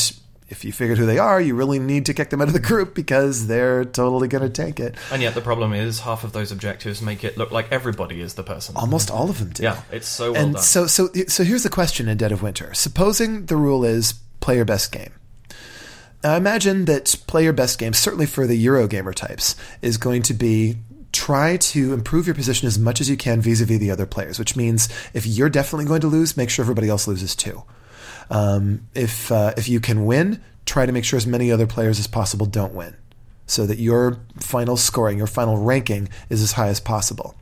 if 0.51 0.65
you 0.65 0.73
figured 0.73 0.99
who 0.99 1.07
they 1.07 1.19
are, 1.19 1.41
you 1.41 1.55
really 1.55 1.79
need 1.79 2.07
to 2.07 2.15
kick 2.15 2.31
them 2.31 2.43
out 2.43 2.49
of 2.49 2.53
the 2.53 2.61
group 2.61 2.93
because 2.93 3.47
they're 3.47 3.85
totally 3.85 4.27
going 4.27 4.43
to 4.43 4.51
tank 4.51 4.81
it. 4.81 4.97
And 5.13 5.23
yet 5.23 5.35
the 5.35 5.41
problem 5.41 5.73
is 5.73 6.01
half 6.01 6.25
of 6.25 6.33
those 6.33 6.51
objectives 6.51 7.01
make 7.01 7.23
it 7.23 7.39
look 7.39 7.53
like 7.53 7.71
everybody 7.71 8.21
is 8.21 8.35
the 8.35 8.43
person. 8.43 8.77
Almost 8.77 9.11
all 9.13 9.31
of 9.31 9.39
them 9.39 9.51
do. 9.51 9.63
yeah, 9.63 9.81
it's 9.93 10.09
so 10.09 10.33
well 10.33 10.45
and 10.45 10.55
done. 10.55 10.63
so 10.63 10.87
so 10.89 11.09
so 11.29 11.45
here's 11.45 11.63
the 11.63 11.71
question 11.71 12.09
in 12.09 12.19
Dead 12.19 12.33
of 12.33 12.43
Winter. 12.43 12.75
Supposing 12.75 13.47
the 13.47 13.57
rule 13.57 13.85
is 13.85 14.15
play 14.41 14.57
your 14.57 14.65
best 14.65 14.91
game. 14.91 15.13
Now 16.25 16.35
I 16.35 16.37
imagine 16.37 16.85
that 16.87 17.17
play 17.29 17.45
your 17.45 17.53
best 17.53 17.79
game, 17.79 17.93
certainly 17.93 18.27
for 18.27 18.47
the 18.47 18.67
Eurogamer 18.67 19.15
types, 19.15 19.55
is 19.81 19.97
going 19.97 20.23
to 20.23 20.35
be 20.35 20.77
try 21.13 21.57
to 21.57 21.93
improve 21.93 22.27
your 22.27 22.35
position 22.35 22.67
as 22.67 22.79
much 22.79 23.01
as 23.01 23.09
you 23.09 23.17
can 23.17 23.41
vis-a-vis 23.41 23.79
the 23.79 23.91
other 23.91 24.07
players, 24.07 24.39
which 24.39 24.57
means 24.57 24.89
if 25.15 25.27
you're 25.27 25.49
definitely 25.49 25.85
going 25.85 26.01
to 26.01 26.07
lose, 26.07 26.37
make 26.37 26.51
sure 26.51 26.65
everybody 26.65 26.89
else 26.89 27.09
loses 27.09 27.35
too. 27.35 27.63
Um, 28.31 28.87
if 28.95 29.31
uh, 29.33 29.53
if 29.57 29.69
you 29.69 29.81
can 29.81 30.07
win, 30.07 30.43
try 30.65 30.87
to 30.87 30.93
make 30.93 31.05
sure 31.05 31.17
as 31.17 31.27
many 31.27 31.51
other 31.51 31.67
players 31.67 31.99
as 31.99 32.07
possible 32.07 32.47
don't 32.47 32.75
win, 32.75 32.97
so 33.47 33.67
that 33.67 33.79
your 33.79 34.19
final 34.39 34.77
scoring, 34.77 35.19
your 35.19 35.27
final 35.27 35.59
ranking, 35.59 36.09
is 36.29 36.43
as 36.43 36.53
high 36.53 36.69
as 36.69 36.81
possible. 36.81 37.35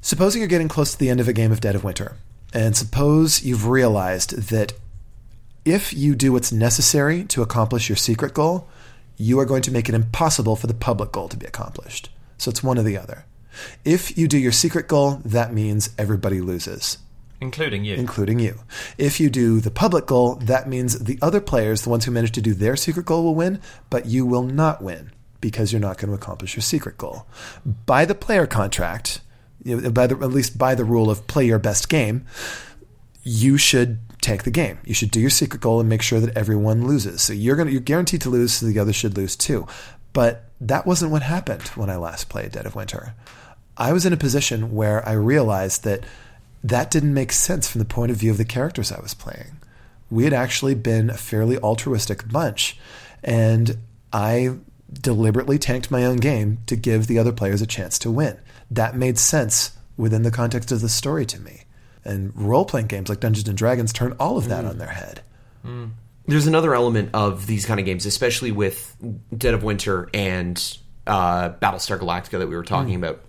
Supposing 0.00 0.40
you're 0.40 0.48
getting 0.48 0.68
close 0.68 0.92
to 0.92 0.98
the 0.98 1.08
end 1.08 1.20
of 1.20 1.28
a 1.28 1.32
game 1.32 1.52
of 1.52 1.60
Dead 1.60 1.76
of 1.76 1.84
Winter, 1.84 2.16
and 2.52 2.76
suppose 2.76 3.44
you've 3.44 3.68
realized 3.68 4.50
that 4.50 4.72
if 5.64 5.94
you 5.94 6.16
do 6.16 6.32
what's 6.32 6.50
necessary 6.50 7.22
to 7.24 7.42
accomplish 7.42 7.88
your 7.88 7.96
secret 7.96 8.34
goal, 8.34 8.68
you 9.16 9.38
are 9.38 9.44
going 9.44 9.62
to 9.62 9.70
make 9.70 9.88
it 9.88 9.94
impossible 9.94 10.56
for 10.56 10.66
the 10.66 10.74
public 10.74 11.12
goal 11.12 11.28
to 11.28 11.36
be 11.36 11.46
accomplished. 11.46 12.10
So 12.38 12.50
it's 12.50 12.64
one 12.64 12.78
or 12.78 12.82
the 12.82 12.98
other. 12.98 13.24
If 13.84 14.18
you 14.18 14.26
do 14.26 14.38
your 14.38 14.50
secret 14.50 14.88
goal, 14.88 15.20
that 15.24 15.52
means 15.52 15.90
everybody 15.96 16.40
loses, 16.40 16.98
including 17.42 17.84
you. 17.84 17.96
including 17.96 18.38
you. 18.38 18.60
If 18.96 19.20
you 19.20 19.28
do 19.28 19.60
the 19.60 19.70
public 19.70 20.06
goal, 20.06 20.36
that 20.36 20.68
means 20.68 20.98
the 21.00 21.18
other 21.20 21.40
players, 21.40 21.82
the 21.82 21.90
ones 21.90 22.04
who 22.04 22.12
manage 22.12 22.32
to 22.32 22.40
do 22.40 22.54
their 22.54 22.76
secret 22.76 23.04
goal, 23.04 23.24
will 23.24 23.34
win, 23.34 23.60
but 23.90 24.06
you 24.06 24.24
will 24.24 24.44
not 24.44 24.80
win 24.80 25.10
because 25.40 25.72
you're 25.72 25.80
not 25.80 25.98
going 25.98 26.08
to 26.08 26.14
accomplish 26.14 26.54
your 26.54 26.62
secret 26.62 26.96
goal. 26.96 27.26
By 27.66 28.04
the 28.04 28.14
player 28.14 28.46
contract, 28.46 29.20
you 29.64 29.80
know, 29.80 29.90
by 29.90 30.06
the, 30.06 30.14
at 30.14 30.30
least 30.30 30.56
by 30.56 30.74
the 30.74 30.84
rule 30.84 31.10
of 31.10 31.26
play 31.26 31.44
your 31.44 31.58
best 31.58 31.88
game, 31.88 32.24
you 33.24 33.58
should 33.58 33.98
take 34.20 34.44
the 34.44 34.50
game. 34.50 34.78
You 34.84 34.94
should 34.94 35.10
do 35.10 35.20
your 35.20 35.30
secret 35.30 35.60
goal 35.60 35.80
and 35.80 35.88
make 35.88 36.02
sure 36.02 36.20
that 36.20 36.36
everyone 36.36 36.86
loses. 36.86 37.22
So 37.22 37.32
you're 37.32 37.56
gonna 37.56 37.70
you're 37.70 37.80
guaranteed 37.80 38.20
to 38.22 38.30
lose, 38.30 38.54
so 38.54 38.66
the 38.66 38.78
others 38.78 38.96
should 38.96 39.16
lose 39.16 39.36
too. 39.36 39.66
But 40.12 40.44
that 40.60 40.86
wasn't 40.86 41.10
what 41.10 41.22
happened 41.22 41.62
when 41.70 41.90
I 41.90 41.96
last 41.96 42.28
played 42.28 42.52
Dead 42.52 42.66
of 42.66 42.74
Winter. 42.74 43.14
I 43.76 43.92
was 43.92 44.06
in 44.06 44.12
a 44.12 44.18
position 44.18 44.72
where 44.72 45.06
I 45.08 45.12
realized 45.12 45.84
that 45.84 46.04
that 46.64 46.90
didn't 46.90 47.14
make 47.14 47.32
sense 47.32 47.68
from 47.68 47.80
the 47.80 47.84
point 47.84 48.10
of 48.10 48.16
view 48.18 48.30
of 48.30 48.38
the 48.38 48.44
characters 48.44 48.92
I 48.92 49.00
was 49.00 49.14
playing. 49.14 49.56
We 50.10 50.24
had 50.24 50.32
actually 50.32 50.74
been 50.74 51.10
a 51.10 51.16
fairly 51.16 51.58
altruistic 51.58 52.28
bunch, 52.30 52.78
and 53.24 53.78
I 54.12 54.56
deliberately 54.92 55.58
tanked 55.58 55.90
my 55.90 56.04
own 56.04 56.18
game 56.18 56.58
to 56.66 56.76
give 56.76 57.06
the 57.06 57.18
other 57.18 57.32
players 57.32 57.62
a 57.62 57.66
chance 57.66 57.98
to 58.00 58.10
win. 58.10 58.38
That 58.70 58.96
made 58.96 59.18
sense 59.18 59.76
within 59.96 60.22
the 60.22 60.30
context 60.30 60.70
of 60.72 60.80
the 60.80 60.88
story 60.88 61.26
to 61.26 61.40
me. 61.40 61.62
And 62.04 62.32
role 62.34 62.64
playing 62.64 62.88
games 62.88 63.08
like 63.08 63.20
Dungeons 63.20 63.48
and 63.48 63.56
Dragons 63.56 63.92
turn 63.92 64.14
all 64.18 64.36
of 64.36 64.48
that 64.48 64.64
mm. 64.64 64.70
on 64.70 64.78
their 64.78 64.88
head. 64.88 65.22
Mm. 65.64 65.92
There's 66.26 66.46
another 66.46 66.74
element 66.74 67.10
of 67.14 67.46
these 67.46 67.64
kind 67.64 67.80
of 67.80 67.86
games, 67.86 68.06
especially 68.06 68.52
with 68.52 68.96
Dead 69.36 69.54
of 69.54 69.62
Winter 69.62 70.08
and 70.12 70.78
uh, 71.06 71.50
Battlestar 71.50 71.98
Galactica 71.98 72.38
that 72.38 72.48
we 72.48 72.56
were 72.56 72.64
talking 72.64 72.94
mm. 72.94 72.98
about. 72.98 73.20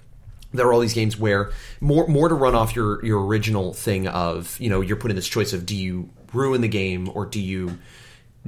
There 0.53 0.67
are 0.67 0.74
all 0.74 0.79
these 0.79 0.93
games 0.93 1.17
where 1.17 1.51
more 1.81 2.07
more 2.07 2.29
to 2.29 2.36
run 2.36 2.55
off 2.55 2.75
your 2.75 3.03
your 3.05 3.25
original 3.25 3.74
thing 3.74 4.07
of 4.07 4.60
you 4.60 4.69
know 4.69 4.81
you're 4.81 4.98
put 4.98 5.12
in 5.12 5.15
this 5.15 5.27
choice 5.27 5.53
of 5.53 5.65
do 5.65 5.75
you 5.75 6.10
ruin 6.33 6.62
the 6.62 6.67
game 6.67 7.10
or 7.13 7.25
do 7.25 7.39
you 7.39 7.77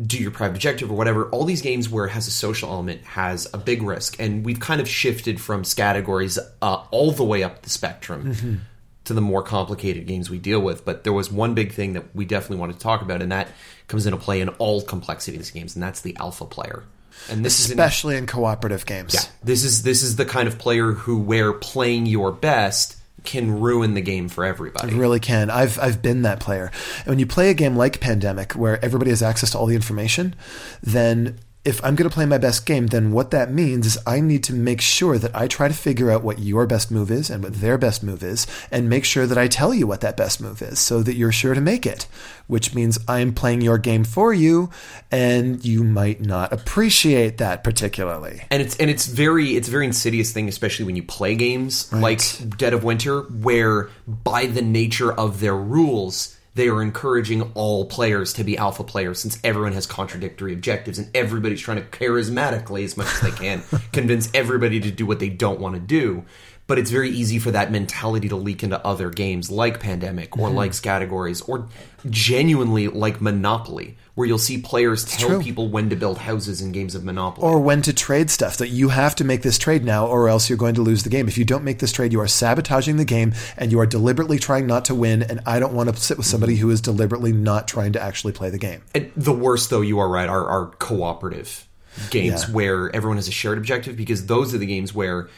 do 0.02 0.18
your 0.18 0.32
private 0.32 0.56
objective 0.56 0.92
or 0.92 0.96
whatever. 0.96 1.30
All 1.30 1.46
these 1.46 1.62
games 1.62 1.90
where 1.90 2.06
it 2.06 2.10
has 2.10 2.28
a 2.28 2.32
social 2.32 2.70
element 2.70 3.04
has 3.06 3.48
a 3.54 3.58
big 3.58 3.82
risk, 3.82 4.20
and 4.20 4.46
we've 4.46 4.60
kind 4.60 4.82
of 4.82 4.90
shifted 4.90 5.40
from 5.40 5.64
categories 5.64 6.38
uh, 6.62 6.84
all 6.92 7.12
the 7.12 7.24
way 7.24 7.44
up 7.44 7.62
the 7.62 7.70
spectrum 7.70 8.62
to 9.06 9.14
the 9.14 9.22
more 9.22 9.42
complicated 9.42 10.06
games 10.06 10.30
we 10.30 10.38
deal 10.38 10.60
with. 10.60 10.84
But 10.84 11.04
there 11.04 11.14
was 11.14 11.32
one 11.32 11.54
big 11.54 11.72
thing 11.72 11.94
that 11.94 12.14
we 12.14 12.26
definitely 12.26 12.58
wanted 12.58 12.74
to 12.74 12.80
talk 12.80 13.02
about, 13.02 13.22
and 13.22 13.32
that 13.32 13.48
comes 13.88 14.06
into 14.06 14.18
play 14.18 14.42
in 14.42 14.50
all 14.50 14.82
complexity 14.82 15.38
of 15.38 15.44
these 15.44 15.52
games, 15.52 15.76
and 15.76 15.84
that's 15.84 16.02
the 16.02 16.16
alpha 16.18 16.46
player. 16.46 16.84
And 17.30 17.44
this 17.44 17.60
is 17.60 17.72
in- 17.72 17.80
Especially 17.80 18.18
in 18.18 18.28
cooperative 18.28 18.86
games. 18.86 19.14
yeah, 19.14 19.22
this 19.44 19.64
is 19.64 19.84
this 19.84 20.04
is 20.04 20.16
the 20.16 20.26
kind 20.26 20.48
of 20.48 20.58
player 20.60 20.92
who, 20.92 21.18
where 21.20 21.54
playing 21.54 22.06
your 22.06 22.32
best, 22.32 22.98
can 23.24 23.60
ruin 23.60 23.96
the 23.96 24.02
game 24.02 24.30
for 24.30 24.46
everybody. 24.46 24.94
It 24.94 24.98
really 24.98 25.20
can. 25.20 25.50
I've 25.50 25.80
I've 25.80 26.02
been 26.02 26.22
that 26.22 26.40
player. 26.40 26.72
And 27.00 27.08
when 27.08 27.20
you 27.20 27.26
play 27.26 27.50
a 27.50 27.54
game 27.56 27.76
like 27.76 28.00
Pandemic, 28.00 28.54
where 28.54 28.84
everybody 28.86 29.10
has 29.10 29.24
access 29.24 29.50
to 29.52 29.58
all 29.58 29.66
the 29.66 29.76
information, 29.76 30.36
then 30.84 31.40
if 31.66 31.84
I'm 31.84 31.96
going 31.96 32.10
to 32.10 32.14
play 32.14 32.28
my 32.28 32.38
best 32.38 32.66
game, 32.66 32.88
then 32.88 33.12
what 33.12 33.32
that 33.32 33.52
means 33.52 33.88
is 33.88 33.98
I 34.06 34.20
need 34.20 34.44
to 34.46 34.54
make 34.54 34.80
sure 34.80 35.18
that 35.18 35.36
I 35.36 35.48
try 35.48 35.68
to 35.68 35.74
figure 35.74 36.12
out 36.12 36.24
what 36.24 36.38
your 36.40 36.68
best 36.68 36.92
move 36.92 37.10
is 37.10 37.32
and 37.32 37.44
what 37.44 37.56
their 37.56 37.78
best 37.78 38.04
move 38.04 38.24
is, 38.24 38.46
and 38.72 38.88
make 38.88 39.04
sure 39.04 39.26
that 39.26 39.38
I 39.38 39.48
tell 39.48 39.74
you 39.74 39.88
what 39.88 40.02
that 40.02 40.16
best 40.16 40.40
move 40.40 40.62
is, 40.62 40.80
so 40.80 41.02
that 41.02 41.16
you're 41.16 41.32
sure 41.32 41.56
to 41.56 41.62
make 41.62 41.86
it. 41.86 42.08
Which 42.48 42.76
means 42.76 43.00
I'm 43.08 43.34
playing 43.34 43.62
your 43.62 43.80
game 43.80 44.04
for 44.04 44.32
you, 44.32 44.70
and 45.12 45.66
you 45.66 45.84
might 45.84 46.22
not 46.22 46.54
appreciate 46.54 47.40
that 47.40 47.64
particularly. 47.64 48.44
and 48.52 48.62
it's 48.62 48.76
and 48.78 48.90
it's 48.92 49.08
very 49.08 49.56
it's 49.56 49.68
a 49.68 49.72
very 49.72 49.88
insidious 49.88 50.32
thing, 50.32 50.48
especially 50.48 50.86
when 50.86 50.96
you 50.96 51.02
play 51.02 51.36
games 51.36 51.92
like 51.92 52.22
Dead 52.58 52.74
of 52.74 52.84
Winter, 52.84 53.22
where 53.22 53.90
by 54.06 54.46
the 54.46 54.62
nature 54.62 55.12
of 55.12 55.40
their 55.40 55.56
rules, 55.56 56.35
they 56.56 56.70
are 56.70 56.82
encouraging 56.82 57.52
all 57.54 57.86
players 57.86 58.34
to 58.34 58.44
be 58.44 58.58
alpha 58.58 58.84
players, 58.84 59.20
since 59.20 59.38
everyone 59.44 59.74
has 59.74 59.86
contradictory 59.86 60.54
objectives 60.54 60.98
and 60.98 61.10
everybody's 61.16 61.62
trying 61.62 61.78
to 61.78 61.84
charismatically 61.84 62.84
as 62.84 62.98
much 62.98 63.08
as 63.08 63.22
they 63.22 63.32
can 63.32 63.62
convince 63.92 64.30
everybody 64.34 64.80
to 64.80 64.90
do 64.90 65.06
what 65.06 65.20
they 65.20 65.30
don't 65.30 65.60
want 65.60 65.76
to 65.76 65.82
do. 65.82 66.24
But 66.68 66.80
it's 66.80 66.90
very 66.90 67.10
easy 67.12 67.38
for 67.38 67.52
that 67.52 67.72
mentality 67.72 68.28
to 68.30 68.36
leak 68.36 68.64
into 68.64 68.84
other 68.86 69.12
games 69.12 69.52
like 69.52 69.80
Pandemic 69.80 70.36
or 70.38 70.48
mm-hmm. 70.48 70.58
like 70.58 70.82
categories 70.82 71.42
or 71.42 71.68
genuinely 72.10 72.88
like 72.88 73.22
Monopoly, 73.22 73.98
where 74.16 74.28
you'll 74.28 74.38
see 74.38 74.58
players 74.60 75.06
tell 75.06 75.30
true. 75.30 75.42
people 75.44 75.70
when 75.70 75.90
to 75.90 75.96
build 75.96 76.18
houses 76.18 76.62
in 76.62 76.72
games 76.72 76.96
of 76.96 77.04
Monopoly. 77.04 77.48
or 77.48 77.60
when 77.60 77.82
to 77.84 77.94
trade 77.94 78.30
stuff 78.32 78.58
that 78.58 78.70
you 78.70 78.90
have 78.90 79.16
to 79.16 79.24
make 79.24 79.42
this 79.42 79.58
trade 79.58 79.84
now 79.84 80.08
or 80.08 80.28
else 80.28 80.50
you're 80.50 80.58
going 80.58 80.76
to 80.76 80.82
lose 80.82 81.04
the 81.04 81.10
game 81.10 81.28
if 81.28 81.38
you 81.38 81.46
don't 81.46 81.64
make 81.64 81.80
this 81.80 81.92
trade 81.92 82.12
you 82.14 82.20
are 82.20 82.28
sabotaging 82.28 82.98
the 82.98 83.06
game 83.06 83.34
and 83.58 83.72
you 83.72 83.80
are 83.80 83.86
deliberately 83.86 84.40
trying 84.40 84.66
not 84.68 84.86
to 84.86 84.96
win 84.96 85.22
and 85.24 85.40
i 85.46 85.60
don't 85.60 85.74
want 85.74 85.90
to 85.90 85.96
sit 85.96 86.18
with 86.18 86.26
somebody 86.26 86.54
mm-hmm. 86.54 86.64
who 86.64 86.70
is 86.70 86.82
deliberately 86.82 87.32
not 87.32 87.68
trying 87.68 87.92
to 87.92 88.02
actually 88.02 88.34
play 88.34 88.50
the 88.50 88.58
game 88.58 88.82
And 88.94 89.12
the 89.16 89.34
worst, 89.34 89.70
though, 89.70 89.82
you 89.82 90.00
are 90.00 90.10
right, 90.10 90.30
are, 90.30 90.46
are 90.48 90.68
cooperative 90.78 91.68
games 92.10 92.48
Yeah. 92.48 92.54
where 92.54 92.96
everyone 92.96 93.18
has 93.18 93.28
a 93.28 93.32
shared 93.32 93.58
objective 93.58 93.96
because 93.98 94.26
those 94.26 94.54
are 94.54 94.58
the 94.58 94.66
games 94.66 94.94
where 94.94 95.30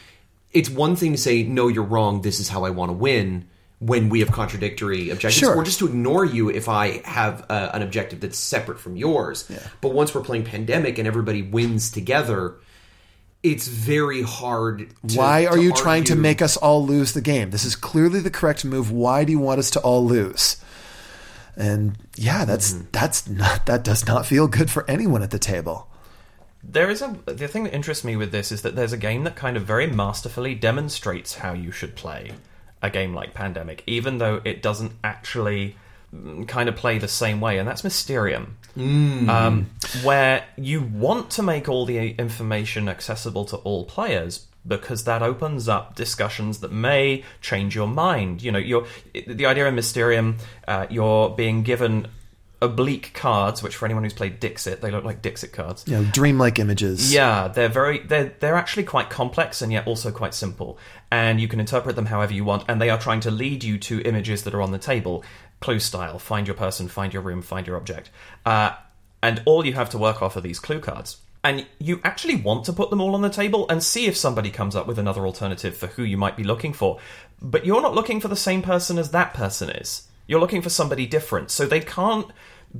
it's 0.52 0.70
one 0.70 0.96
thing 0.96 1.12
to 1.12 1.18
say, 1.18 1.42
no, 1.42 1.68
you're 1.68 1.84
wrong, 1.84 2.22
this 2.22 2.40
is 2.40 2.48
how 2.48 2.64
I 2.64 2.70
want 2.70 2.90
to 2.90 2.94
win 2.94 3.48
when 3.80 4.08
we 4.08 4.20
have 4.20 4.32
contradictory 4.32 5.10
objectives, 5.10 5.36
Sure. 5.36 5.54
or 5.54 5.62
just 5.62 5.78
to 5.78 5.86
ignore 5.86 6.24
you 6.24 6.48
if 6.48 6.68
I 6.68 7.00
have 7.04 7.46
uh, 7.48 7.70
an 7.72 7.82
objective 7.82 8.20
that's 8.20 8.38
separate 8.38 8.80
from 8.80 8.96
yours. 8.96 9.48
But 9.80 9.92
once 9.92 10.14
we're 10.14 10.22
playing 10.22 10.44
Pandemic 10.44 10.98
and 10.98 11.06
everybody 11.06 11.42
wins 11.42 11.90
together, 11.90 12.56
it's 13.44 13.68
very 13.68 14.22
hard. 14.22 14.90
To, 15.06 15.16
why 15.16 15.46
are 15.46 15.58
you 15.58 15.72
trying 15.72 16.04
to 16.04 16.16
make 16.16 16.42
us 16.42 16.56
all 16.56 16.84
lose 16.84 17.12
the 17.12 17.20
game? 17.20 17.50
This 17.50 17.64
is 17.64 17.76
clearly 17.76 18.18
the 18.18 18.30
correct 18.30 18.64
move. 18.64 18.90
Why 18.90 19.22
do 19.22 19.30
you 19.30 19.38
want 19.38 19.60
us 19.60 19.70
to 19.72 19.80
all 19.80 20.04
lose? 20.04 20.56
And 21.56 21.98
yeah 22.16 22.44
that's 22.44 22.72
that's 22.92 23.28
not 23.28 23.66
that 23.66 23.82
does 23.82 24.06
not 24.06 24.26
feel 24.26 24.46
good 24.46 24.70
for 24.70 24.88
anyone 24.88 25.24
at 25.24 25.30
the 25.30 25.40
table 25.40 25.87
There 26.62 26.90
is 26.90 27.02
a 27.02 27.16
the 27.26 27.48
thing 27.48 27.64
that 27.64 27.74
interests 27.74 28.04
me 28.04 28.16
with 28.16 28.32
this 28.32 28.50
is 28.52 28.62
that 28.62 28.74
there's 28.74 28.92
a 28.92 28.98
game 28.98 29.24
that 29.24 29.36
kind 29.36 29.56
of 29.56 29.64
very 29.64 29.86
masterfully 29.86 30.54
demonstrates 30.54 31.36
how 31.36 31.52
you 31.52 31.70
should 31.70 31.94
play 31.94 32.32
a 32.82 32.90
game 32.90 33.14
like 33.14 33.34
Pandemic, 33.34 33.82
even 33.86 34.18
though 34.18 34.40
it 34.44 34.62
doesn't 34.62 34.92
actually 35.02 35.76
mm, 36.14 36.46
kind 36.46 36.68
of 36.68 36.76
play 36.76 36.98
the 36.98 37.08
same 37.08 37.40
way, 37.40 37.58
and 37.58 37.66
that's 37.66 37.84
Mysterium, 37.84 38.56
um, 39.28 39.70
where 40.02 40.44
you 40.56 40.80
want 40.82 41.30
to 41.30 41.42
make 41.42 41.68
all 41.68 41.84
the 41.86 42.10
information 42.12 42.88
accessible 42.88 43.44
to 43.46 43.56
all 43.58 43.84
players. 43.84 44.46
Because 44.66 45.04
that 45.04 45.22
opens 45.22 45.66
up 45.66 45.94
discussions 45.94 46.58
that 46.60 46.70
may 46.70 47.24
change 47.40 47.74
your 47.74 47.86
mind. 47.86 48.42
You 48.42 48.52
know, 48.52 48.58
you're, 48.58 48.86
the 49.14 49.46
idea 49.46 49.66
in 49.66 49.74
Mysterium, 49.74 50.36
uh, 50.66 50.86
you're 50.90 51.30
being 51.30 51.62
given 51.62 52.08
oblique 52.60 53.12
cards, 53.14 53.62
which 53.62 53.76
for 53.76 53.84
anyone 53.84 54.02
who's 54.02 54.12
played 54.12 54.40
Dixit, 54.40 54.80
they 54.80 54.90
look 54.90 55.04
like 55.04 55.22
Dixit 55.22 55.52
cards. 55.52 55.86
know 55.96 56.10
dreamlike 56.10 56.58
images 56.58 57.12
Yeah, 57.12 57.48
they're 57.48 57.68
very 57.68 58.00
they're 58.00 58.34
they're 58.40 58.56
actually 58.56 58.84
quite 58.84 59.10
complex 59.10 59.62
and 59.62 59.72
yet 59.72 59.86
also 59.86 60.10
quite 60.10 60.34
simple. 60.34 60.78
And 61.10 61.40
you 61.40 61.48
can 61.48 61.60
interpret 61.60 61.96
them 61.96 62.06
however 62.06 62.32
you 62.32 62.44
want, 62.44 62.64
and 62.68 62.80
they 62.80 62.90
are 62.90 62.98
trying 62.98 63.20
to 63.20 63.30
lead 63.30 63.64
you 63.64 63.78
to 63.78 64.02
images 64.02 64.42
that 64.44 64.54
are 64.54 64.62
on 64.62 64.72
the 64.72 64.78
table, 64.78 65.24
clue 65.60 65.78
style. 65.78 66.18
Find 66.18 66.46
your 66.46 66.56
person, 66.56 66.88
find 66.88 67.12
your 67.12 67.22
room, 67.22 67.42
find 67.42 67.66
your 67.66 67.76
object. 67.76 68.10
Uh, 68.44 68.72
and 69.22 69.42
all 69.46 69.64
you 69.64 69.72
have 69.74 69.90
to 69.90 69.98
work 69.98 70.22
off 70.22 70.36
are 70.36 70.40
these 70.40 70.60
clue 70.60 70.80
cards. 70.80 71.18
And 71.44 71.66
you 71.78 72.00
actually 72.04 72.36
want 72.36 72.64
to 72.64 72.72
put 72.72 72.90
them 72.90 73.00
all 73.00 73.14
on 73.14 73.22
the 73.22 73.30
table 73.30 73.66
and 73.68 73.82
see 73.82 74.06
if 74.06 74.16
somebody 74.16 74.50
comes 74.50 74.74
up 74.74 74.86
with 74.86 74.98
another 74.98 75.24
alternative 75.24 75.76
for 75.76 75.86
who 75.86 76.02
you 76.02 76.16
might 76.16 76.36
be 76.36 76.44
looking 76.44 76.72
for. 76.72 76.98
But 77.40 77.64
you're 77.64 77.80
not 77.80 77.94
looking 77.94 78.20
for 78.20 78.28
the 78.28 78.36
same 78.36 78.60
person 78.60 78.98
as 78.98 79.12
that 79.12 79.34
person 79.34 79.70
is. 79.70 80.07
You're 80.28 80.40
looking 80.40 80.62
for 80.62 80.70
somebody 80.70 81.06
different. 81.06 81.50
So 81.50 81.66
they 81.66 81.80
can't 81.80 82.30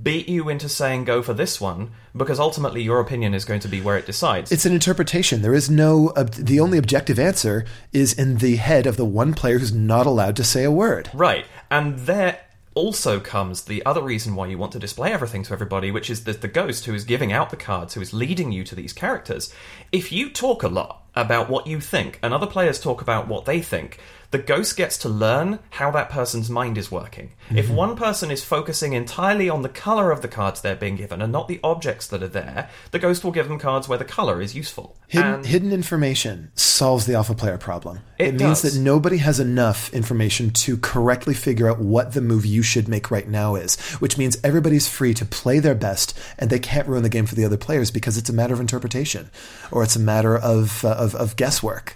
beat 0.03 0.29
you 0.29 0.51
into 0.51 0.69
saying 0.69 1.05
go 1.05 1.23
for 1.23 1.33
this 1.33 1.61
one 1.61 1.91
because 2.15 2.39
ultimately 2.39 2.83
your 2.83 3.01
opinion 3.01 3.33
is 3.33 3.47
going 3.47 3.61
to 3.61 3.69
be 3.69 3.81
where 3.81 3.97
it 3.97 4.07
decides. 4.07 4.53
It's 4.53 4.67
an 4.67 4.75
interpretation. 4.75 5.43
There 5.43 5.55
is 5.55 5.71
no. 5.71 6.13
ob 6.17 6.35
the 6.35 6.61
only 6.61 6.79
objective 6.79 7.19
answer 7.19 7.65
is 7.93 8.13
in 8.13 8.37
the 8.37 8.57
head 8.57 8.87
of 8.87 8.97
the 8.97 9.07
one 9.07 9.35
player 9.35 9.59
who's 9.59 9.73
not 9.73 10.07
allowed 10.07 10.37
to 10.37 10.45
say 10.45 10.63
a 10.63 10.71
word. 10.71 11.11
Right. 11.15 11.47
And 11.71 11.99
there 12.01 12.39
also 12.75 13.19
comes 13.19 13.63
the 13.63 13.85
other 13.85 14.03
reason 14.03 14.37
why 14.37 14.47
you 14.47 14.57
want 14.57 14.71
to 14.73 14.79
display 14.79 15.13
everything 15.13 15.43
to 15.43 15.53
everybody, 15.53 15.91
which 15.91 16.09
is 16.11 16.25
that 16.25 16.43
the 16.43 16.49
ghost 16.49 16.85
who 16.85 16.95
is 16.95 17.05
giving 17.05 17.33
out 17.33 17.51
the 17.51 17.57
cards, 17.57 17.95
who 17.95 18.01
is 18.01 18.13
leading 18.13 18.53
you 18.53 18.63
to 18.63 18.77
these 18.77 18.93
characters. 18.93 19.53
If 19.91 20.13
you 20.13 20.31
talk 20.31 20.63
a 20.63 20.69
lot 20.69 21.03
about 21.17 21.49
what 21.49 21.67
you 21.67 21.81
think 21.81 22.21
and 22.23 22.33
other 22.33 22.47
players 22.47 22.79
talk 22.79 23.03
about 23.03 23.27
what 23.27 23.47
they 23.47 23.63
think, 23.63 23.99
the 24.31 24.39
ghost 24.39 24.77
gets 24.77 24.99
to 24.99 25.09
learn 25.09 25.59
how 25.71 25.91
that 25.91 26.11
person's 26.11 26.51
mind 26.51 26.77
is 26.77 26.91
working. 26.91 27.33
If 27.51 27.71
one 27.71 27.97
person 27.97 28.31
is 28.31 28.45
focusing 28.45 28.93
entirely 28.93 29.49
on 29.49 29.63
the 29.63 29.71
color 29.71 30.11
of 30.11 30.21
the 30.21 30.29
cards 30.29 30.61
they're 30.61 30.77
being 30.77 30.97
given 30.97 31.23
and 31.23 31.33
not 31.33 31.49
the 31.49 31.61
objects 31.65 32.07
that 32.09 32.23
are 32.23 32.29
there, 32.29 32.69
the 32.91 32.99
ghost 32.99 33.25
will 33.25 33.31
give 33.31 33.49
them 33.49 33.59
cards 33.59 33.89
where 33.89 33.97
the 33.97 34.05
color 34.05 34.43
is 34.43 34.55
useful. 34.55 34.95
Hidden, 35.07 35.33
And- 35.33 35.47
hidden 35.47 35.73
information 35.73 36.51
solves 36.55 37.07
the 37.07 37.15
alpha 37.15 37.35
player 37.35 37.57
problem. 37.57 38.01
It 38.19 38.35
means 38.35 38.61
does. 38.61 38.75
that 38.75 38.81
nobody 38.81 39.17
has 39.17 39.41
enough 39.41 39.91
information 39.95 40.51
to 40.51 40.77
correctly 40.77 41.33
figure 41.35 41.67
out 41.71 41.79
what 41.79 42.13
the 42.13 42.21
move 42.21 42.45
you 42.45 42.63
should 42.63 42.87
make 42.87 43.11
right 43.11 43.27
now 43.29 43.55
is, 43.55 43.77
which 44.01 44.19
means 44.19 44.37
everybody's 44.45 44.87
free 44.87 45.15
to 45.15 45.25
play 45.25 45.59
their 45.59 45.75
best 45.75 46.19
and 46.39 46.51
they 46.51 46.59
can't 46.59 46.87
ruin 46.87 47.03
the 47.03 47.09
game 47.09 47.25
for 47.25 47.35
the 47.35 47.47
other 47.47 47.57
players 47.57 47.91
because 47.91 48.19
it's 48.19 48.29
a 48.29 48.35
matter 48.35 48.53
of 48.53 48.61
interpretation 48.61 49.31
or 49.71 49.83
it's 49.83 49.97
a 49.97 50.01
matter 50.01 50.37
of, 50.37 50.85
uh, 50.85 50.91
of, 50.91 51.15
of 51.15 51.37
guesswork. 51.37 51.95